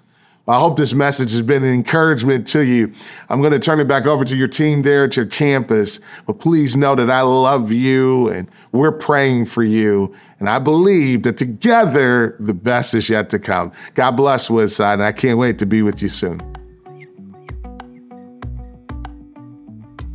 I 0.47 0.57
hope 0.57 0.77
this 0.77 0.93
message 0.93 1.31
has 1.31 1.43
been 1.43 1.63
an 1.63 1.71
encouragement 1.71 2.47
to 2.47 2.65
you. 2.65 2.91
I'm 3.29 3.39
going 3.39 3.53
to 3.53 3.59
turn 3.59 3.79
it 3.79 3.87
back 3.87 4.07
over 4.07 4.25
to 4.25 4.35
your 4.35 4.47
team 4.47 4.81
there 4.81 5.03
at 5.03 5.15
your 5.15 5.27
campus. 5.27 5.99
But 6.25 6.39
please 6.39 6.75
know 6.75 6.95
that 6.95 7.11
I 7.11 7.21
love 7.21 7.71
you 7.71 8.29
and 8.29 8.49
we're 8.71 8.91
praying 8.91 9.45
for 9.45 9.61
you. 9.61 10.15
And 10.39 10.49
I 10.49 10.57
believe 10.57 11.21
that 11.23 11.37
together 11.37 12.35
the 12.39 12.55
best 12.55 12.95
is 12.95 13.09
yet 13.09 13.29
to 13.29 13.37
come. 13.37 13.71
God 13.93 14.11
bless 14.11 14.49
Woodside, 14.49 14.93
and 14.93 15.03
I 15.03 15.11
can't 15.11 15.37
wait 15.37 15.59
to 15.59 15.67
be 15.67 15.83
with 15.83 16.01
you 16.01 16.09
soon. 16.09 16.41